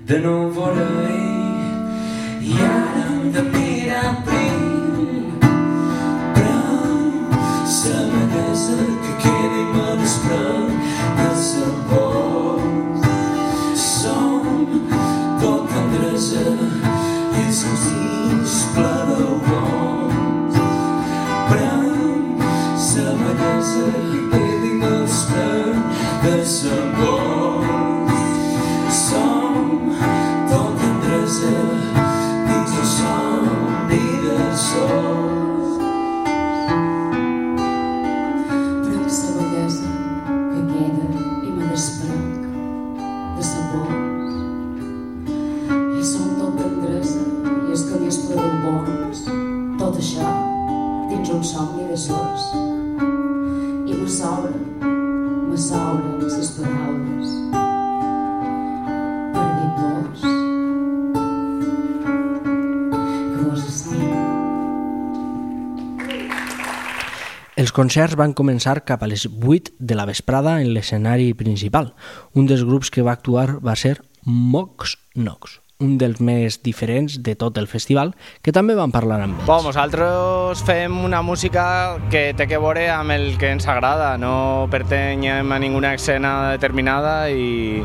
de 0.07 0.21
concerts 67.77 68.17
van 68.17 68.33
començar 68.33 68.79
cap 68.89 69.03
a 69.05 69.09
les 69.11 69.27
8 69.29 69.75
de 69.79 69.97
la 69.99 70.07
vesprada 70.09 70.55
en 70.63 70.73
l'escenari 70.73 71.35
principal. 71.37 71.93
Un 72.33 72.49
dels 72.49 72.65
grups 72.65 72.89
que 72.91 73.05
va 73.05 73.13
actuar 73.13 73.59
va 73.61 73.77
ser 73.77 73.99
Mox 74.25 74.97
Nox, 75.15 75.61
un 75.79 75.97
dels 76.01 76.21
més 76.25 76.61
diferents 76.65 77.19
de 77.23 77.35
tot 77.37 77.59
el 77.61 77.69
festival, 77.69 78.15
que 78.43 78.55
també 78.55 78.77
van 78.79 78.93
parlar 78.95 79.21
amb 79.23 79.37
ells. 79.37 79.49
Bon, 79.49 79.65
nosaltres 79.67 80.63
fem 80.67 80.97
una 81.05 81.23
música 81.23 81.67
que 82.13 82.31
té 82.37 82.49
que 82.49 82.61
veure 82.63 82.89
amb 82.95 83.13
el 83.17 83.35
que 83.41 83.53
ens 83.53 83.69
agrada, 83.69 84.15
no 84.21 84.69
pertanyem 84.73 85.53
a 85.53 85.61
ninguna 85.61 85.95
escena 85.99 86.37
determinada 86.55 87.27
i 87.29 87.83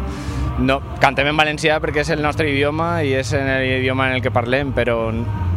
no, 0.62 0.80
cantem 1.02 1.30
en 1.32 1.38
valencià 1.40 1.80
perquè 1.82 2.04
és 2.06 2.12
el 2.14 2.22
nostre 2.24 2.50
idioma 2.52 3.02
i 3.04 3.16
és 3.18 3.32
en 3.38 3.50
l'idioma 3.62 4.10
en 4.10 4.20
el 4.20 4.24
que 4.24 4.34
parlem, 4.34 4.74
però 4.76 4.98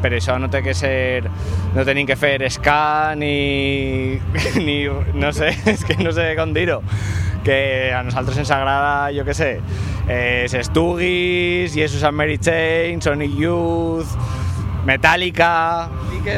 per 0.02 0.12
això 0.16 0.36
no 0.40 0.50
té 0.52 0.60
que 0.64 0.74
ser, 0.76 1.30
no 1.74 1.84
tenim 1.86 2.06
que 2.08 2.16
fer 2.16 2.38
ska 2.52 3.14
ni, 3.16 4.18
ni 4.66 4.78
no 5.14 5.32
sé, 5.32 5.54
és 5.74 5.84
que 5.86 5.98
no 6.02 6.12
sé 6.16 6.32
com 6.38 6.54
dir-ho, 6.56 6.80
que 7.44 7.92
a 7.94 8.02
nosaltres 8.02 8.40
ens 8.40 8.50
agrada, 8.54 9.12
jo 9.14 9.24
que 9.24 9.36
sé, 9.36 9.58
eh, 10.08 10.46
Stugis, 10.64 11.74
Jesus 11.74 12.02
and 12.04 12.16
Mary 12.24 12.38
Chain, 12.38 13.02
Sonic 13.02 13.36
Youth, 13.36 14.06
Metallica... 14.86 15.90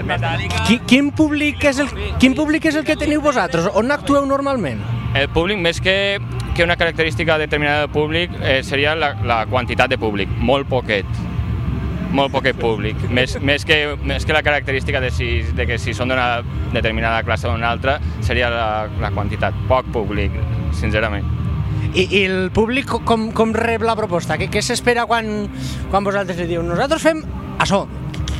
Metallica. 0.04 0.64
Qui, 0.66 0.80
quin, 0.82 1.12
públic 1.14 1.62
és 1.70 1.78
el, 1.78 1.92
quin 2.18 2.34
públic 2.34 2.66
és 2.66 2.74
el 2.74 2.82
que 2.82 2.96
teniu 2.98 3.22
vosaltres? 3.22 3.68
On 3.78 3.94
actueu 3.94 4.26
normalment? 4.26 4.82
El 5.14 5.28
públic, 5.30 5.60
més 5.62 5.78
que, 5.78 6.18
que 6.58 6.66
una 6.66 6.74
característica 6.74 7.38
determinada 7.38 7.84
del 7.84 7.94
públic, 7.94 8.34
eh, 8.42 8.64
seria 8.66 8.96
la, 8.98 9.12
la 9.22 9.38
quantitat 9.46 9.94
de 9.94 10.00
públic, 10.02 10.34
molt 10.42 10.66
poquet. 10.66 11.06
Molt 12.10 12.34
poquet 12.34 12.58
públic. 12.58 13.06
Més, 13.06 13.38
més, 13.38 13.62
que, 13.62 13.94
més 14.02 14.26
que 14.26 14.34
la 14.34 14.42
característica 14.42 14.98
de, 14.98 15.14
si, 15.14 15.30
de 15.54 15.70
que 15.70 15.78
si 15.78 15.94
són 15.94 16.10
d'una 16.10 16.42
determinada 16.74 17.22
classe 17.22 17.46
o 17.46 17.54
d'una 17.54 17.70
altra, 17.70 18.00
seria 18.26 18.50
la, 18.50 18.68
la 18.98 19.14
quantitat. 19.14 19.54
Poc 19.70 19.94
públic, 19.94 20.34
sincerament. 20.74 21.35
I, 21.96 22.04
i 22.04 22.24
el 22.28 22.50
públic 22.52 22.90
com, 23.08 23.30
com 23.32 23.54
rep 23.56 23.84
la 23.86 23.94
proposta? 23.96 24.36
Què, 24.36 24.50
què 24.52 24.60
s'espera 24.60 25.06
quan, 25.08 25.46
quan 25.88 26.04
vosaltres 26.04 26.36
li 26.42 26.50
diu 26.50 26.64
nosaltres 26.64 27.06
fem 27.06 27.22
això? 27.62 27.86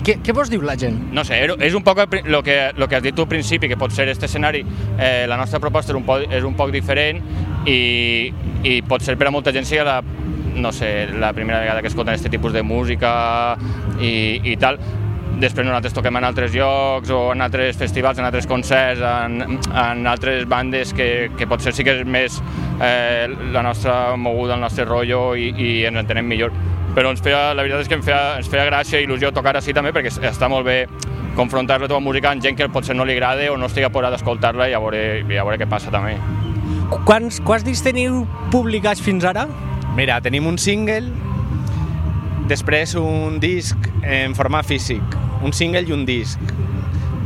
Què, 0.07 0.18
què 0.22 0.34
vos 0.36 0.50
diu 0.52 0.62
la 0.62 0.76
gent? 0.78 0.98
No 1.16 1.24
sé, 1.26 1.40
és 1.64 1.74
un 1.74 1.82
poc 1.82 2.02
el 2.04 2.36
que, 2.44 2.57
lo 2.76 2.86
que 2.86 2.98
has 2.98 3.02
dit 3.02 3.16
tu 3.16 3.24
al 3.24 3.30
principi, 3.30 3.66
que 3.66 3.78
pot 3.80 3.90
ser 3.90 4.07
este 4.12 4.28
escenari, 4.28 4.61
eh, 5.00 5.24
la 5.26 5.38
nostra 5.40 5.59
proposta 5.59 5.94
és 5.94 5.98
un, 5.98 6.04
poc, 6.07 6.28
és 6.30 6.44
un 6.46 6.54
poc 6.54 6.70
diferent 6.74 7.24
i, 7.66 8.30
i 8.62 8.76
pot 8.86 9.02
ser 9.02 9.16
per 9.16 9.30
a 9.30 9.34
molta 9.34 9.54
gent 9.57 9.66
sigui 9.66 9.82
la, 9.88 10.02
no 10.57 10.70
sé, 10.72 11.09
la 11.16 11.32
primera 11.32 11.59
vegada 11.64 11.80
que 11.80 11.88
escolten 11.88 12.14
aquest 12.14 12.30
tipus 12.30 12.52
de 12.52 12.62
música 12.62 13.11
i, 13.98 14.12
i 14.44 14.57
tal. 14.61 14.78
Després 15.37 15.66
nosaltres 15.66 15.93
toquem 15.93 16.16
en 16.16 16.24
altres 16.24 16.55
llocs 16.55 17.11
o 17.12 17.18
en 17.34 17.45
altres 17.45 17.76
festivals, 17.76 18.16
en 18.16 18.24
altres 18.24 18.47
concerts, 18.49 19.03
en, 19.05 19.59
en 19.68 20.07
altres 20.09 20.47
bandes 20.49 20.95
que, 20.97 21.28
que 21.37 21.49
potser 21.51 21.74
sí 21.76 21.84
que 21.84 21.99
és 21.99 22.07
més 22.09 22.39
eh, 22.80 23.26
la 23.53 23.64
nostra 23.66 24.16
moguda, 24.16 24.57
el 24.57 24.64
nostre 24.64 24.87
rotllo 24.89 25.34
i, 25.37 25.51
i 25.53 25.68
ens 25.84 26.01
entenem 26.01 26.24
millor. 26.24 26.57
Però 26.97 27.12
ens 27.12 27.20
feia, 27.20 27.51
la 27.53 27.66
veritat 27.66 27.84
és 27.84 27.91
que 27.93 27.99
em 27.99 28.07
feia, 28.07 28.39
ens 28.41 28.49
feia 28.49 28.64
gràcia 28.70 29.03
i 29.03 29.05
il·lusió 29.05 29.28
tocar 29.37 29.53
així 29.59 29.76
també 29.76 29.93
perquè 29.93 30.14
està 30.30 30.49
molt 30.49 30.64
bé 30.64 30.78
confrontar 31.37 31.82
la 31.82 31.91
teva 31.91 32.01
música 32.01 32.32
amb 32.32 32.41
gent 32.41 32.57
que 32.57 32.70
potser 32.72 32.97
no 32.97 33.05
li 33.05 33.12
agrada 33.12 33.51
o 33.53 33.59
no 33.61 33.68
estigui 33.68 33.93
por 33.93 34.09
d'escoltar-la 34.09 34.70
i 34.70 34.72
a 34.72 34.80
veure, 34.80 35.03
i 35.20 35.37
a 35.37 35.45
veure 35.45 35.61
què 35.61 35.68
passa 35.68 35.93
també. 35.93 36.16
Quants, 37.05 37.43
quants 37.45 37.66
discs 37.66 37.84
teniu 37.84 38.22
publicats 38.49 39.05
fins 39.05 39.28
ara? 39.28 39.45
Mira, 40.01 40.16
tenim 40.24 40.49
un 40.49 40.57
single, 40.57 41.12
després 42.49 42.97
un 42.97 43.37
disc 43.43 43.93
en 44.01 44.32
format 44.39 44.64
físic, 44.64 45.26
un 45.47 45.53
single 45.55 45.86
i 45.86 45.92
un 45.94 46.05
disc, 46.05 46.40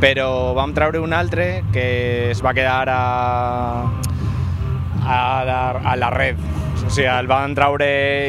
però 0.01 0.53
vam 0.53 0.75
treure 0.77 0.99
un 1.01 1.13
altre 1.13 1.63
que 1.73 2.29
es 2.29 2.41
va 2.45 2.53
quedar 2.53 2.85
a, 2.89 3.01
a, 5.01 5.19
la, 5.45 5.61
a 5.81 5.95
la 5.97 6.09
red. 6.13 6.37
O 6.81 6.89
sigui, 6.89 7.07
el 7.09 7.29
van 7.29 7.55
treure 7.57 7.87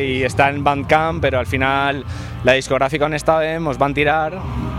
i 0.08 0.22
està 0.24 0.48
en 0.52 0.62
Bandcamp, 0.64 1.20
però 1.24 1.42
al 1.42 1.48
final 1.48 2.02
la 2.44 2.56
discogràfica 2.56 3.08
on 3.08 3.16
estàvem 3.18 3.68
ens 3.68 3.80
van 3.80 3.96
tirar 3.96 4.30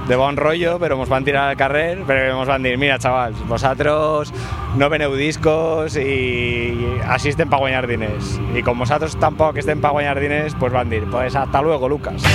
de 0.07 0.17
bon 0.19 0.37
rotllo, 0.37 0.75
però 0.81 0.97
ens 0.99 1.11
van 1.13 1.25
tirar 1.25 1.45
al 1.51 1.59
carrer 1.59 2.01
perquè 2.07 2.33
ens 2.33 2.49
van 2.49 2.65
dir, 2.65 2.73
mira, 2.81 2.97
xavals, 3.01 3.37
vosaltres 3.49 4.33
no 4.79 4.89
veneu 4.89 5.13
discos 5.19 5.95
i 6.01 6.73
així 7.05 7.31
estem 7.31 7.53
per 7.53 7.61
guanyar 7.61 7.85
diners. 7.87 8.35
I 8.57 8.65
com 8.65 8.81
vosaltres 8.81 9.15
tampoc 9.21 9.61
estem 9.61 9.81
per 9.83 9.93
guanyar 9.93 10.17
diners, 10.19 10.57
pues 10.59 10.73
van 10.73 10.89
dir, 10.89 11.05
pues 11.11 11.37
hasta 11.37 11.61
luego, 11.61 11.87
Lucas. 11.89 12.25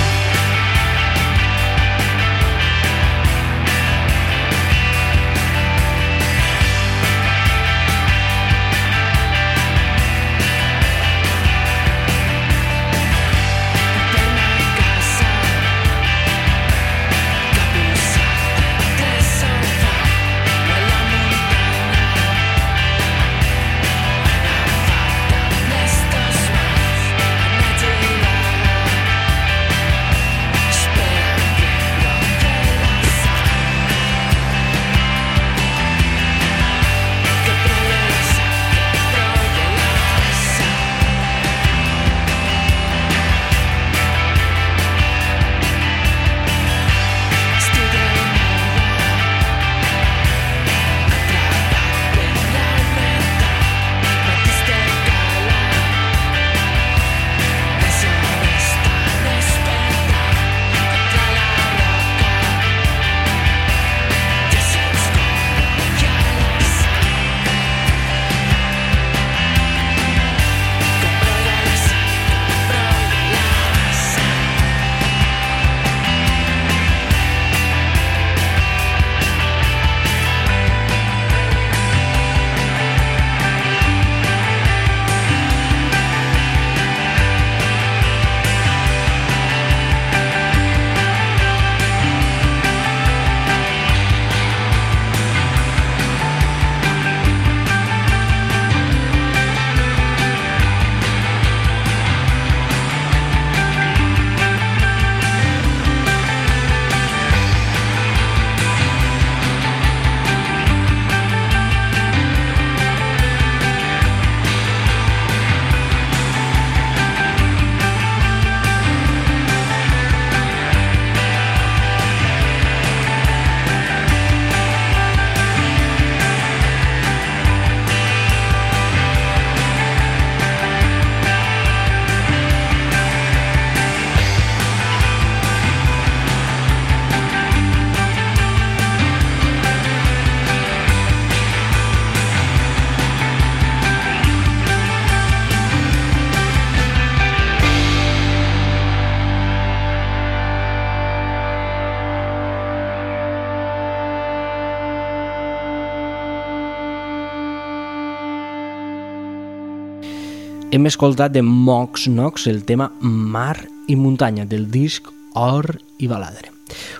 Hem 160.79 160.85
escoltat 160.87 161.33
de 161.35 161.41
Mox 161.43 162.07
Nox 162.07 162.45
el 162.47 162.61
tema 162.63 162.85
Mar 163.01 163.57
i 163.91 163.97
Muntanya 163.99 164.45
del 164.47 164.69
disc 164.71 165.09
Or 165.35 165.75
i 165.99 166.07
Baladre. 166.07 166.53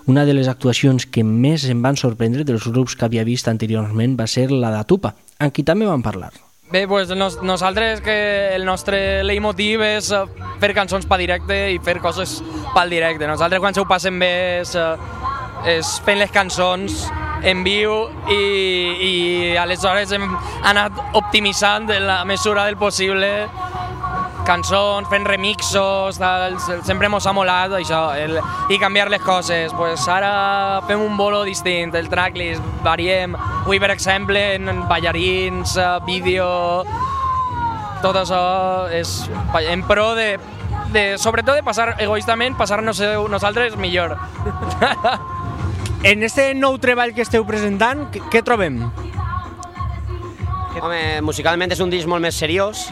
Una 0.06 0.26
de 0.28 0.34
les 0.34 0.50
actuacions 0.52 1.06
que 1.08 1.24
més 1.24 1.64
em 1.72 1.80
van 1.80 1.96
sorprendre 1.96 2.44
dels 2.44 2.68
grups 2.68 2.98
que 3.00 3.08
havia 3.08 3.24
vist 3.24 3.48
anteriorment 3.48 4.18
va 4.20 4.28
ser 4.28 4.50
la 4.52 4.74
de 4.74 4.82
Tupa, 4.84 5.14
amb 5.40 5.56
qui 5.56 5.64
també 5.64 5.88
van 5.88 6.04
parlar. 6.04 6.34
Bé, 6.74 6.90
pues 6.92 7.16
nos, 7.16 7.40
nosaltres 7.40 8.04
que 8.04 8.18
el 8.58 8.68
nostre 8.68 9.24
leitmotiv 9.24 9.88
és 9.88 10.12
eh, 10.12 10.26
fer 10.60 10.74
cançons 10.76 11.08
pa 11.08 11.16
directe 11.24 11.62
i 11.72 11.80
fer 11.80 12.02
coses 12.04 12.42
pel 12.76 12.92
directe. 12.92 13.32
Nosaltres 13.32 13.64
quan 13.64 13.72
se 13.72 13.80
ho 13.80 13.88
passem 13.88 14.20
bé 14.20 14.34
és, 14.60 14.76
eh, 14.76 15.80
és 15.80 15.96
fent 16.04 16.20
les 16.20 16.36
cançons 16.36 17.06
en 17.44 17.64
viu 17.64 17.94
i, 18.32 18.42
i 19.10 19.14
aleshores 19.58 20.12
hem 20.16 20.26
anat 20.68 20.98
optimitzant 21.20 21.88
de 21.90 22.00
la 22.04 22.24
mesura 22.26 22.66
del 22.68 22.78
possible 22.78 23.48
cançons, 24.50 25.06
fent 25.12 25.28
remixos, 25.28 26.18
tal, 26.18 26.56
sempre 26.86 27.10
mos 27.12 27.28
ha 27.30 27.34
molat 27.36 27.76
això, 27.78 28.02
el, 28.18 28.40
i 28.74 28.80
canviar 28.82 29.10
les 29.14 29.22
coses. 29.22 29.74
Pues 29.78 30.08
ara 30.10 30.82
fem 30.90 31.02
un 31.06 31.18
bolo 31.20 31.44
distint, 31.46 31.94
el 31.96 32.10
tracklist, 32.10 32.64
variem. 32.86 33.38
Avui, 33.38 33.80
per 33.82 33.92
exemple, 33.94 34.42
en 34.58 34.86
ballarins, 34.90 35.76
eh, 35.78 35.90
vídeo, 36.08 36.50
tot 38.02 38.16
això 38.16 38.42
és 38.96 39.30
en 39.70 39.84
pro 39.86 40.14
de, 40.18 40.32
de 40.96 41.06
sobretot 41.22 41.60
de 41.60 41.66
passar 41.68 41.94
egoistament, 42.00 42.58
passar-nos 42.58 43.04
nosaltres 43.30 43.78
millor. 43.78 44.18
En 46.02 46.24
este 46.24 46.54
nou 46.56 46.78
treball 46.80 47.12
que 47.12 47.26
esteu 47.26 47.44
presentant, 47.44 48.06
què, 48.32 48.40
trobem? 48.40 48.78
Home, 50.80 51.00
musicalment 51.28 51.76
és 51.76 51.82
un 51.84 51.92
disc 51.92 52.08
molt 52.08 52.24
més 52.24 52.38
seriós. 52.40 52.86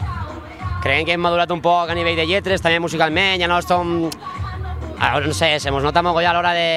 Creiem 0.84 1.06
que 1.08 1.14
hem 1.16 1.22
madurat 1.24 1.48
un 1.54 1.62
poc 1.64 1.88
a 1.88 1.96
nivell 1.96 2.18
de 2.20 2.26
lletres, 2.28 2.60
també 2.60 2.82
musicalment, 2.84 3.40
ja 3.40 3.48
no 3.48 3.62
som... 3.64 4.10
Ara, 4.98 5.22
no 5.24 5.32
sé, 5.32 5.54
se 5.62 5.72
mos 5.72 5.86
nota 5.86 6.02
mogoll 6.04 6.28
a 6.28 6.34
l'hora 6.36 6.52
de... 6.52 6.68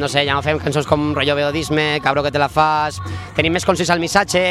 No 0.00 0.08
sé, 0.08 0.22
ja 0.24 0.32
no 0.32 0.46
fem 0.46 0.62
cançons 0.62 0.88
com 0.88 1.10
rotllo 1.12 1.36
vedodisme, 1.36 1.98
cabro 2.00 2.24
que 2.24 2.32
te 2.32 2.40
la 2.40 2.48
fas... 2.48 3.02
Tenim 3.36 3.52
més 3.52 3.68
concís 3.68 3.92
el 3.92 4.00
missatge, 4.00 4.44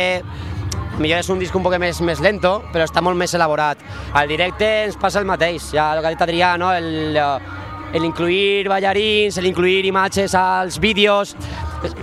millor 1.00 1.24
és 1.24 1.34
un 1.34 1.42
disc 1.42 1.56
un 1.58 1.66
poc 1.66 1.80
més, 1.82 2.04
més 2.06 2.22
lento, 2.22 2.60
però 2.70 2.86
està 2.86 3.02
molt 3.02 3.18
més 3.18 3.34
elaborat. 3.34 3.82
Al 4.14 4.30
directe 4.30 4.70
ens 4.86 5.02
passa 5.02 5.24
el 5.24 5.26
mateix, 5.26 5.72
ja 5.74 5.96
el 5.96 6.04
que 6.04 6.12
ha 6.12 6.14
dit 6.14 6.26
Adrià, 6.28 6.54
no? 6.62 6.70
el, 6.76 7.18
el 7.18 7.63
incluir 8.02 8.68
ballarins, 8.68 9.38
el 9.38 9.46
incluir 9.46 9.86
imatges 9.86 10.34
als 10.34 10.80
vídeos, 10.80 11.36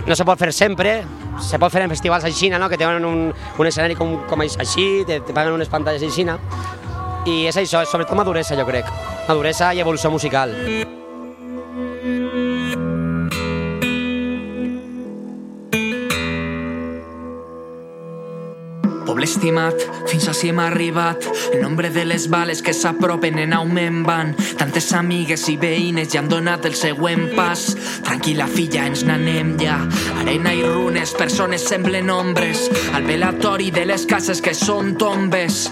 no 0.07 0.15
se 0.15 0.23
pot 0.23 0.39
fer 0.39 0.53
sempre, 0.55 1.01
se 1.43 1.59
pot 1.59 1.73
fer 1.73 1.83
en 1.83 1.91
festivals 1.91 2.23
així, 2.23 2.49
no? 2.49 2.69
que 2.69 2.79
tenen 2.79 3.03
un, 3.03 3.33
un 3.33 3.67
escenari 3.67 3.99
com, 3.99 4.21
com 4.29 4.45
així, 4.47 5.03
te, 5.07 5.19
te 5.19 5.35
paguen 5.35 5.59
unes 5.59 5.69
pantalles 5.73 6.07
així, 6.07 6.23
i 7.27 7.43
és 7.51 7.57
això, 7.59 7.83
és 7.83 7.91
sobretot 7.91 8.15
maduresa, 8.17 8.55
jo 8.55 8.65
crec, 8.69 8.87
maduresa 9.27 9.73
i 9.75 9.83
evolució 9.83 10.13
musical. 10.13 10.55
Poble 19.21 19.35
estimat, 19.37 19.83
fins 20.09 20.23
així 20.31 20.47
hem 20.49 20.57
arribat. 20.63 21.27
El 21.53 21.59
nombre 21.61 21.91
de 21.93 22.07
les 22.09 22.23
bales 22.33 22.63
que 22.65 22.73
s'apropen 22.73 23.37
en 23.37 23.53
augment 23.53 23.99
van. 24.07 24.31
Tantes 24.57 24.87
amigues 24.97 25.43
i 25.51 25.59
veïnes 25.61 26.09
ja 26.09 26.23
han 26.23 26.31
donat 26.31 26.65
el 26.65 26.73
següent 26.73 27.27
pas. 27.37 27.67
Tranquil·la, 28.01 28.47
filla, 28.49 28.87
ens 28.89 29.05
n'anem 29.05 29.53
ja. 29.61 29.77
Arena 30.23 30.55
i 30.57 30.65
runes, 30.65 31.13
persones 31.13 31.67
semblen 31.69 32.09
ombres. 32.09 32.65
Al 32.97 33.05
velatori 33.05 33.69
de 33.69 33.85
les 33.91 34.07
cases 34.09 34.41
que 34.41 34.55
són 34.57 34.95
tombes. 34.97 35.67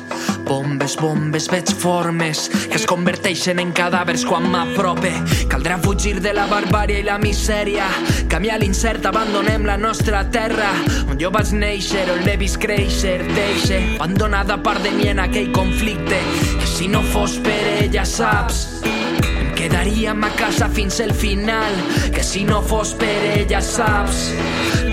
Bombes, 0.45 0.95
bombes, 0.97 1.45
veig 1.49 1.73
formes 1.77 2.47
que 2.69 2.77
es 2.77 2.85
converteixen 2.89 3.59
en 3.61 3.73
cadàvers 3.73 4.27
quan 4.29 4.45
m'aprope. 4.49 5.11
Caldrà 5.49 5.77
fugir 5.81 6.15
de 6.21 6.35
la 6.37 6.45
barbària 6.49 7.01
i 7.01 7.05
la 7.05 7.17
misèria. 7.21 7.89
Canviar 8.29 8.57
l'incert, 8.61 9.05
abandonem 9.09 9.65
la 9.65 9.77
nostra 9.77 10.23
terra. 10.29 10.71
On 11.09 11.17
jo 11.21 11.29
vaig 11.33 11.53
néixer, 11.53 12.05
on 12.13 12.25
l'he 12.25 12.37
vist 12.41 12.57
créixer, 12.61 13.21
deixe 13.39 13.79
abandonada 13.95 14.57
part 14.63 14.83
de 14.83 14.91
mi 14.91 15.07
en 15.07 15.19
aquell 15.19 15.51
conflicte. 15.51 16.19
Que 16.59 16.67
si 16.67 16.87
no 16.87 17.01
fos 17.13 17.37
per 17.43 17.59
ella 17.79 18.05
saps? 18.05 18.81
Em 18.83 19.53
quedaríem 19.55 20.23
a 20.23 20.31
casa 20.39 20.69
fins 20.69 20.99
el 20.99 21.13
final. 21.13 21.79
Que 22.15 22.23
si 22.23 22.43
no 22.43 22.61
fos 22.61 22.93
per 22.99 23.17
ella 23.33 23.61
saps? 23.61 24.29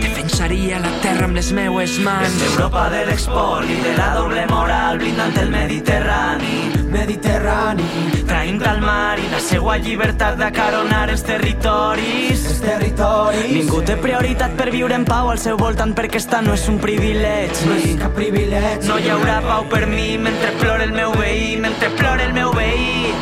Defensaria 0.00 0.80
la 0.82 0.94
terra 1.02 1.26
amb 1.28 1.38
les 1.38 1.52
meues 1.52 1.98
mans. 2.06 2.30
És 2.30 2.48
Europa 2.54 2.88
de 2.94 3.04
l'expoli, 3.10 3.78
de 3.84 3.98
la 3.98 4.10
doble 4.18 4.48
moral 4.52 4.98
blindant 5.02 5.38
el 5.42 5.54
Mediterrani 5.54 6.75
Mediterrani. 6.96 7.86
Traint 8.26 8.62
al 8.66 8.80
mar 8.80 9.18
i 9.20 9.28
la 9.30 9.40
seua 9.42 9.76
llibertat 9.82 10.38
d'acaronar 10.40 11.04
els 11.12 11.22
territoris. 11.26 12.46
Els 12.50 12.60
territoris. 12.64 13.52
Ningú 13.52 13.82
té 13.86 13.98
prioritat 14.00 14.56
per 14.58 14.70
viure 14.74 14.96
en 14.96 15.04
pau 15.08 15.30
al 15.32 15.40
seu 15.42 15.60
voltant 15.60 15.94
perquè 15.96 16.20
esta 16.22 16.40
no 16.44 16.56
és 16.56 16.66
un 16.72 16.80
privilegi. 16.82 17.68
No 17.68 17.76
és 17.76 17.96
cap 18.00 18.16
privilegi. 18.16 18.88
No 18.88 18.98
hi 18.98 19.10
haurà 19.12 19.40
pau 19.44 19.68
per 19.72 19.84
mi 19.90 20.14
mentre 20.18 20.52
plora 20.60 20.88
el 20.88 20.94
meu 20.96 21.12
veí 21.20 21.56
mentre 21.60 21.92
plora 22.00 22.24
el 22.28 22.36
meu 22.36 22.52
veí. 22.56 23.12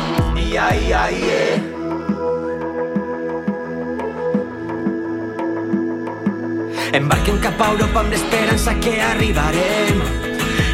Ia, 0.45 0.69
ia, 0.87 1.01
ia 1.11 1.73
Embarquem 6.95 7.41
cap 7.43 7.59
a 7.59 7.73
Europa 7.73 8.05
amb 8.05 8.15
l'esperança 8.15 8.77
que 8.79 8.95
arribarem 9.03 10.24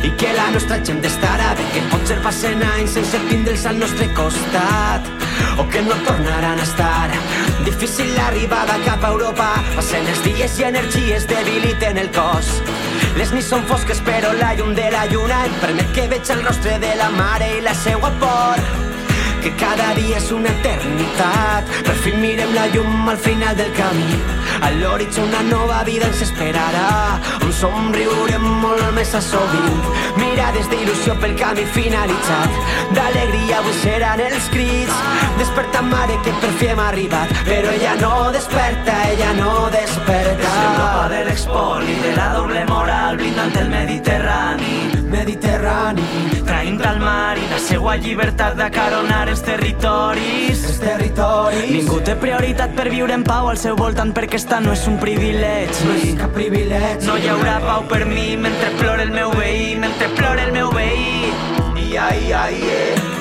i 0.04 0.12
que 0.18 0.32
la 0.34 0.50
nostra 0.54 0.80
gent 0.84 1.02
estarà 1.06 1.52
bé 1.58 1.66
que 1.74 1.82
potser 1.92 2.18
passen 2.26 2.62
anys 2.66 2.96
sense 2.98 3.20
tindre'ls 3.30 3.66
al 3.70 3.80
nostre 3.80 4.08
costat. 4.18 5.10
O 5.62 5.68
que 5.70 5.82
no 5.82 5.96
tornaran 6.08 6.60
a 6.60 6.64
estar. 6.64 7.10
Difícil 7.66 8.14
l'arribada 8.16 8.78
cap 8.86 9.04
a 9.04 9.12
Europa. 9.16 9.50
Passen 9.76 10.08
els 10.14 10.24
dies 10.26 10.60
i 10.60 10.70
energies 10.70 11.28
debiliten 11.30 12.02
el 12.02 12.12
cos. 12.16 12.54
Les 13.18 13.34
nits 13.36 13.52
són 13.54 13.68
fosques 13.70 14.02
però 14.08 14.34
la 14.40 14.54
llum 14.58 14.74
de 14.78 14.88
la 14.94 15.08
lluna 15.12 15.44
em 15.50 15.60
permet 15.66 15.92
que 15.98 16.08
veig 16.14 16.34
el 16.34 16.46
rostre 16.48 16.80
de 16.82 16.96
la 17.02 17.12
mare 17.18 17.52
i 17.58 17.62
la 17.68 17.76
seua 17.86 18.14
por 18.22 18.91
que 19.42 19.52
cada 19.58 19.94
dia 19.98 20.18
és 20.18 20.30
una 20.32 20.50
eternitat. 20.50 21.70
Per 21.88 21.96
fi 22.04 22.14
mirem 22.22 22.54
la 22.54 22.68
llum 22.74 23.10
al 23.10 23.18
final 23.18 23.56
del 23.58 23.72
camí. 23.78 24.20
A 24.62 24.70
l'horitzó 24.78 25.24
una 25.26 25.42
nova 25.50 25.82
vida 25.84 26.08
ens 26.12 26.22
esperarà, 26.22 27.18
on 27.42 27.54
somriurem 27.58 28.46
molt 28.62 28.92
més 28.96 29.14
a 29.18 29.22
sovint. 29.26 29.82
Mirades 30.20 30.70
d'il·lusió 30.72 31.18
pel 31.24 31.36
camí 31.40 31.66
finalitzat, 31.74 32.62
d'alegria 32.96 33.60
avui 33.62 33.76
seran 33.82 34.22
els 34.28 34.50
crits. 34.54 35.04
Desperta 35.42 35.82
mare 35.90 36.20
que 36.26 36.36
per 36.44 36.54
fi 36.62 36.72
hem 36.72 36.84
arribat, 36.86 37.34
però 37.50 37.74
ella 37.74 37.98
no 38.02 38.16
desperta, 38.38 38.98
ella 39.10 39.34
no 39.42 39.54
desperta. 39.74 40.48
És 40.48 40.66
Europa 40.66 41.06
de 41.16 41.24
l'expoli, 41.30 42.02
de 42.06 42.18
la 42.18 42.34
doble 42.38 42.66
moral 42.70 43.18
blindant 43.18 43.64
el 43.66 43.72
Mediterrani 43.74 45.01
Mediterrani. 45.12 46.06
Traint 46.48 46.80
al 46.88 47.00
mar 47.04 47.36
i 47.38 47.44
la 47.52 47.60
seua 47.60 47.98
llibertat 48.00 48.56
d'acaronar 48.60 49.28
els 49.30 49.44
territoris. 49.44 50.64
Els 50.70 50.80
territoris. 50.82 51.70
Ningú 51.76 52.00
té 52.08 52.16
prioritat 52.20 52.76
per 52.78 52.88
viure 52.94 53.16
en 53.18 53.26
pau 53.28 53.52
al 53.52 53.60
seu 53.60 53.76
voltant 53.80 54.14
perquè 54.16 54.40
esta 54.40 54.62
no 54.64 54.74
és 54.74 54.86
un 54.88 54.98
privilegi. 55.04 55.86
No 55.88 55.98
és 56.00 56.16
cap 56.20 56.34
privilegi. 56.38 57.08
No 57.10 57.20
hi 57.20 57.28
haurà 57.34 57.60
pau 57.66 57.86
per 57.92 58.06
mi 58.08 58.36
mentre 58.40 58.72
plora 58.80 59.04
el 59.04 59.12
meu 59.12 59.34
veí 59.36 59.76
mentre 59.80 60.10
plora 60.16 60.48
el 60.48 60.56
meu 60.56 60.72
veí. 60.72 61.34
Ia, 61.92 62.08
ia, 62.16 62.46
ia 62.56 63.20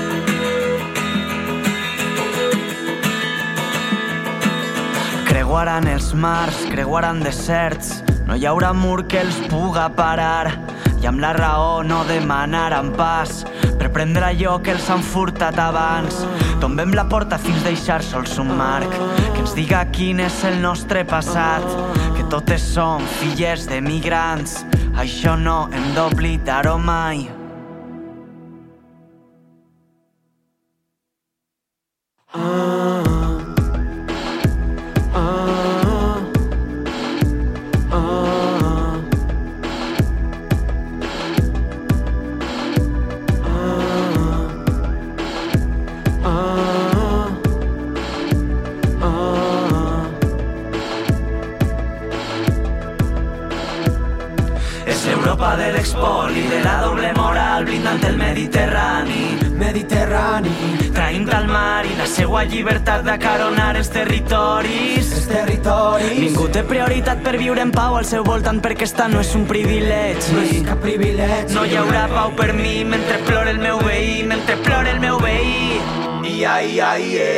Creuaran 5.26 5.88
els 5.91 6.12
mars, 6.14 6.64
creuaran 6.70 7.22
deserts, 7.22 8.01
no 8.26 8.38
hi 8.38 8.47
haurà 8.47 8.70
mur 8.74 9.09
que 9.11 9.24
els 9.24 9.38
puga 9.51 9.88
parar 9.95 10.70
i 11.01 11.09
amb 11.09 11.21
la 11.23 11.33
raó 11.33 11.83
no 11.83 12.03
demanaran 12.09 12.93
pas 12.97 13.45
per 13.81 13.89
prendre 13.95 14.29
allò 14.29 14.59
que 14.61 14.75
els 14.75 14.91
han 14.93 15.03
furtat 15.03 15.59
abans. 15.59 16.23
Tombem 16.61 16.93
la 16.97 17.07
porta 17.09 17.41
fins 17.41 17.65
deixar 17.65 18.03
sols 18.05 18.37
un 18.43 18.53
marc 18.59 18.93
que 18.93 19.41
ens 19.41 19.57
diga 19.57 19.83
quin 19.95 20.21
és 20.21 20.43
el 20.45 20.61
nostre 20.61 21.07
passat, 21.09 21.65
que 22.17 22.29
totes 22.29 22.65
som 22.77 23.05
filles 23.19 23.69
de 23.71 23.81
migrants. 23.81 24.61
Això 25.01 25.37
no 25.41 25.63
hem 25.73 25.93
d'oblidar-ho 25.97 26.77
mai. 26.79 27.39
Per 67.31 67.39
viure 67.39 67.62
en 67.62 67.70
pau 67.70 67.95
al 67.95 68.07
seu 68.09 68.24
voltant 68.26 68.57
perquè 68.59 68.89
esta 68.89 69.05
no 69.07 69.20
és 69.22 69.28
un 69.39 69.45
privilegi. 69.47 70.33
No 70.35 70.41
és 70.43 70.64
cap 70.66 70.81
privilegi. 70.83 71.55
No 71.55 71.62
hi 71.62 71.76
haurà 71.78 72.09
pau 72.11 72.33
per 72.35 72.49
mi 72.59 72.81
mentre 72.83 73.20
plora 73.22 73.53
el 73.55 73.61
meu 73.62 73.78
veí, 73.87 74.24
mentre 74.26 74.57
plora 74.64 74.91
el 74.91 74.99
meu 74.99 75.20
veí. 75.22 75.78
Ia, 76.26 76.57
ia, 76.66 76.89
ia. 76.99 77.28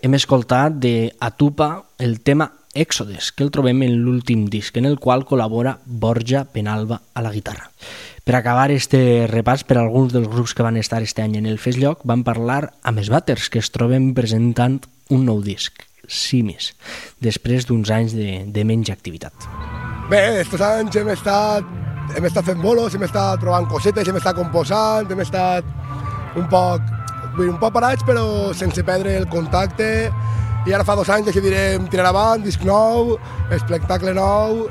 Hem 0.00 0.16
escoltat 0.16 0.80
de 0.80 1.12
Atupa 1.20 1.68
el 2.00 2.22
tema 2.24 2.48
Èxodes, 2.72 3.34
que 3.36 3.44
el 3.44 3.52
trobem 3.52 3.84
en 3.84 3.98
l'últim 4.00 4.46
disc, 4.48 4.80
en 4.80 4.88
el 4.88 4.96
qual 4.96 5.26
col·labora 5.28 5.76
Borja 5.84 6.46
Penalba 6.48 7.02
a 7.12 7.20
la 7.20 7.36
guitarra. 7.36 7.68
Per 8.24 8.38
acabar 8.38 8.70
este 8.72 9.26
repàs 9.28 9.68
per 9.68 9.76
alguns 9.76 10.16
dels 10.16 10.32
grups 10.32 10.56
que 10.56 10.64
van 10.64 10.80
estar 10.80 11.04
este 11.04 11.20
any 11.20 11.36
en 11.36 11.52
el 11.52 11.60
Fes 11.60 11.76
Lloc, 11.76 12.00
van 12.08 12.24
parlar 12.24 12.62
amb 12.80 13.04
els 13.04 13.12
Batters, 13.12 13.52
que 13.52 13.60
es 13.60 13.74
troben 13.76 14.14
presentant 14.16 14.80
un 15.12 15.28
nou 15.28 15.44
disc, 15.44 15.84
Simis, 16.08 16.72
després 17.22 17.66
d'uns 17.68 17.90
anys 17.94 18.16
de, 18.16 18.42
de 18.50 18.64
menys 18.66 18.90
activitat. 18.90 19.46
Bé, 20.10 20.40
estos 20.40 20.60
anys 20.66 20.96
hem 20.98 21.08
estat, 21.14 21.68
hem 22.16 22.26
estat 22.28 22.48
fent 22.50 22.60
bolos, 22.62 22.96
hem 22.96 23.04
estat 23.06 23.40
provant 23.40 23.68
cosetes, 23.70 24.08
hem 24.08 24.18
estat 24.18 24.36
composant, 24.36 25.08
hem 25.10 25.22
estat 25.22 25.68
un 26.36 26.48
poc, 26.50 26.84
vull 27.36 27.46
dir, 27.46 27.52
un 27.52 27.60
poc 27.60 27.74
parats 27.76 28.04
però 28.08 28.24
sense 28.56 28.82
perdre 28.84 29.14
el 29.20 29.28
contacte 29.32 29.88
i 30.66 30.74
ara 30.74 30.84
fa 30.86 30.96
dos 30.98 31.10
anys 31.10 31.30
decidirem 31.30 31.88
tirar 31.90 32.10
avant, 32.10 32.42
disc 32.42 32.62
nou, 32.66 33.16
espectacle 33.54 34.14
nou 34.14 34.66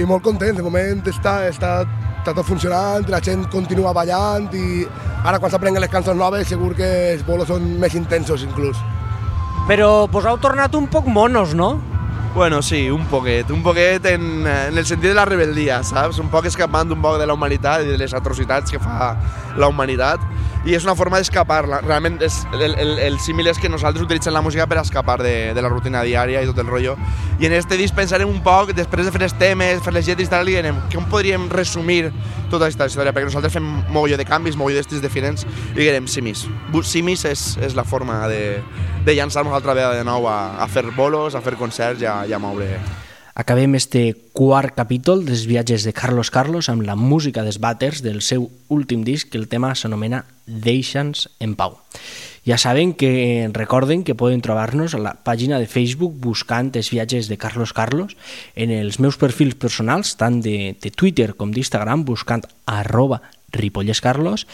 i 0.00 0.06
molt 0.08 0.24
contents, 0.24 0.56
de 0.56 0.64
moment 0.64 1.00
està, 1.12 1.40
està, 1.48 1.74
està 2.20 2.34
tot 2.34 2.46
funcionant, 2.46 3.04
la 3.12 3.20
gent 3.24 3.46
continua 3.52 3.94
ballant 3.96 4.48
i 4.56 4.84
ara 5.24 5.38
quan 5.40 5.52
s'aprenguen 5.52 5.84
les 5.84 5.92
cançons 5.92 6.18
noves 6.18 6.48
segur 6.48 6.72
que 6.78 6.90
els 7.14 7.24
bolos 7.28 7.48
són 7.52 7.68
més 7.80 7.96
intensos 7.96 8.44
inclús. 8.48 8.80
Però 9.68 10.06
vos 10.10 10.26
heu 10.26 10.38
tornat 10.42 10.74
un 10.74 10.88
poc 10.90 11.06
monos, 11.06 11.54
no? 11.54 11.78
Bueno, 12.34 12.62
sí, 12.62 12.88
un 12.90 13.06
poquet. 13.10 13.50
Un 13.50 13.62
poquet 13.62 14.04
en, 14.06 14.46
en 14.46 14.78
el 14.78 14.86
sentit 14.86 15.10
de 15.10 15.16
la 15.18 15.26
rebel·lia, 15.26 15.80
saps? 15.86 16.20
Un 16.22 16.30
poc 16.30 16.46
escapant 16.46 16.92
un 16.94 17.02
poc 17.02 17.18
de 17.18 17.26
la 17.26 17.34
humanitat 17.34 17.82
i 17.82 17.90
de 17.90 17.98
les 17.98 18.14
atrocitats 18.14 18.70
que 18.70 18.78
fa 18.82 19.16
la 19.58 19.68
humanitat. 19.70 20.22
I 20.60 20.74
és 20.76 20.84
una 20.84 20.92
forma 20.94 21.16
d'escapar. 21.16 21.62
Realment 21.64 22.18
és, 22.24 22.42
el, 22.52 22.74
el, 22.74 22.90
el 23.00 23.16
símil 23.24 23.48
és 23.48 23.58
que 23.58 23.70
nosaltres 23.72 24.04
utilitzem 24.04 24.34
la 24.34 24.42
música 24.44 24.66
per 24.68 24.80
escapar 24.82 25.16
de, 25.24 25.54
de 25.56 25.64
la 25.64 25.70
rutina 25.72 26.02
diària 26.04 26.42
i 26.44 26.50
tot 26.50 26.60
el 26.60 26.68
rotllo. 26.68 26.98
I 27.40 27.48
en 27.48 27.56
este 27.56 27.78
disc 27.80 27.96
pensarem 27.96 28.28
un 28.28 28.42
poc, 28.44 28.74
després 28.76 29.08
de 29.08 29.14
fer 29.14 29.24
els 29.24 29.36
temes, 29.40 29.80
fer 29.84 29.96
les 29.96 30.06
lletres 30.06 30.28
i 30.28 30.34
tal, 30.34 30.52
i 30.52 30.58
direm 30.58 30.82
com 30.92 31.08
podríem 31.08 31.48
resumir 31.48 32.10
tota 32.52 32.66
aquesta 32.66 32.90
història, 32.90 33.14
perquè 33.16 33.30
nosaltres 33.30 33.56
fem 33.56 33.68
mogolló 33.88 34.20
de 34.20 34.28
canvis, 34.28 34.58
mogolló 34.60 34.82
d'estils 34.82 35.00
diferents, 35.04 35.48
i 35.72 35.80
direm 35.80 36.08
simis. 36.10 36.44
Simis 36.90 37.24
és, 37.28 37.52
és 37.62 37.76
la 37.78 37.86
forma 37.86 38.26
de, 38.28 38.58
de 39.06 39.14
llançar-nos 39.16 39.54
altra 39.56 39.76
vegada 39.78 39.96
de 39.96 40.04
nou 40.04 40.28
a, 40.28 40.40
a 40.60 40.66
fer 40.68 40.90
bolos, 40.96 41.36
a 41.38 41.44
fer 41.44 41.56
concerts 41.60 42.02
i 42.04 42.10
a, 42.10 42.24
i 42.28 42.36
a 42.36 42.42
moure 42.42 42.74
Acabem 43.40 43.74
este 43.74 44.16
quart 44.36 44.74
capítol 44.76 45.22
dels 45.24 45.46
viatges 45.48 45.80
de 45.80 45.94
Carlos 45.96 46.28
Carlos 46.28 46.68
amb 46.68 46.84
la 46.84 46.92
música 46.92 47.40
dels 47.40 47.56
Batters 47.56 48.02
del 48.04 48.20
seu 48.20 48.50
últim 48.68 49.00
disc, 49.00 49.30
que 49.32 49.40
el 49.40 49.48
tema 49.48 49.70
s'anomena 49.72 50.26
Deixa'ns 50.44 51.24
en 51.40 51.54
pau. 51.56 51.78
Ja 52.44 52.58
saben 52.60 52.92
que 52.92 53.48
recorden 53.56 54.04
que 54.04 54.12
poden 54.12 54.44
trobar-nos 54.44 54.92
a 54.92 55.00
la 55.00 55.14
pàgina 55.24 55.56
de 55.56 55.70
Facebook 55.72 56.20
buscant 56.20 56.68
els 56.76 56.92
viatges 56.92 57.32
de 57.32 57.40
Carlos 57.40 57.72
Carlos, 57.72 58.12
en 58.60 58.76
els 58.76 59.00
meus 59.00 59.16
perfils 59.16 59.56
personals, 59.56 60.18
tant 60.20 60.42
de, 60.44 60.76
de 60.76 60.92
Twitter 60.92 61.32
com 61.32 61.48
d'Instagram, 61.48 62.04
buscant 62.04 62.44
arroba 62.68 63.22
ripollescarlos, 63.56 64.44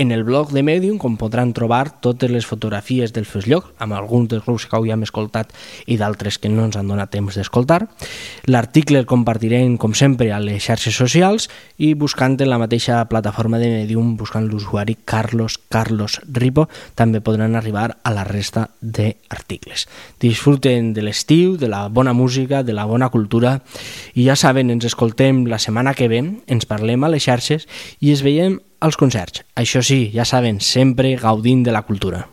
en 0.00 0.12
el 0.12 0.24
blog 0.24 0.48
de 0.50 0.62
Medium, 0.62 0.96
com 0.96 1.18
podran 1.20 1.50
trobar 1.52 2.00
totes 2.00 2.30
les 2.32 2.46
fotografies 2.48 3.12
del 3.12 3.26
Fesllloc, 3.28 3.66
amb 3.84 3.92
alguns 3.92 4.30
dels 4.30 4.46
grups 4.46 4.64
que 4.64 4.78
avui 4.78 4.94
hem 4.94 5.02
escoltat 5.04 5.50
i 5.84 5.98
d'altres 6.00 6.38
que 6.40 6.48
no 6.48 6.64
ens 6.64 6.78
han 6.80 6.88
donat 6.88 7.10
temps 7.12 7.36
d'escoltar. 7.36 7.82
L'article 8.48 8.96
el 8.96 9.04
compartirem, 9.04 9.74
com 9.76 9.92
sempre, 9.92 10.30
a 10.32 10.38
les 10.40 10.64
xarxes 10.64 10.96
socials 10.96 11.50
i 11.76 11.90
buscant 11.92 12.38
en 12.40 12.48
la 12.48 12.56
mateixa 12.62 13.02
plataforma 13.12 13.60
de 13.60 13.68
Medium, 13.74 14.14
buscant 14.16 14.48
l'usuari 14.48 14.96
Carlos 15.04 15.58
Carlos 15.68 16.16
Ripo, 16.24 16.70
també 16.96 17.20
podran 17.20 17.60
arribar 17.60 17.98
a 18.00 18.14
la 18.16 18.24
resta 18.24 18.70
d'articles. 18.80 19.84
Disfruten 20.24 20.94
de 20.96 21.04
l'estiu, 21.04 21.58
de 21.60 21.68
la 21.68 21.82
bona 21.92 22.16
música, 22.16 22.62
de 22.64 22.72
la 22.72 22.88
bona 22.88 23.10
cultura 23.12 23.58
i 24.14 24.24
ja 24.30 24.40
saben, 24.40 24.72
ens 24.72 24.88
escoltem 24.88 25.44
la 25.44 25.60
setmana 25.60 25.92
que 25.92 26.08
ve, 26.08 26.24
ens 26.48 26.64
parlem 26.64 27.04
a 27.04 27.12
les 27.12 27.28
xarxes 27.28 27.68
i 28.00 28.16
es 28.16 28.24
veiem 28.24 28.62
als 28.80 28.96
concerts. 28.96 29.44
Això 29.54 29.84
sí, 29.84 30.10
ja 30.14 30.24
saben, 30.24 30.60
sempre 30.60 31.14
gaudint 31.20 31.62
de 31.64 31.72
la 31.76 31.84
cultura. 31.86 32.26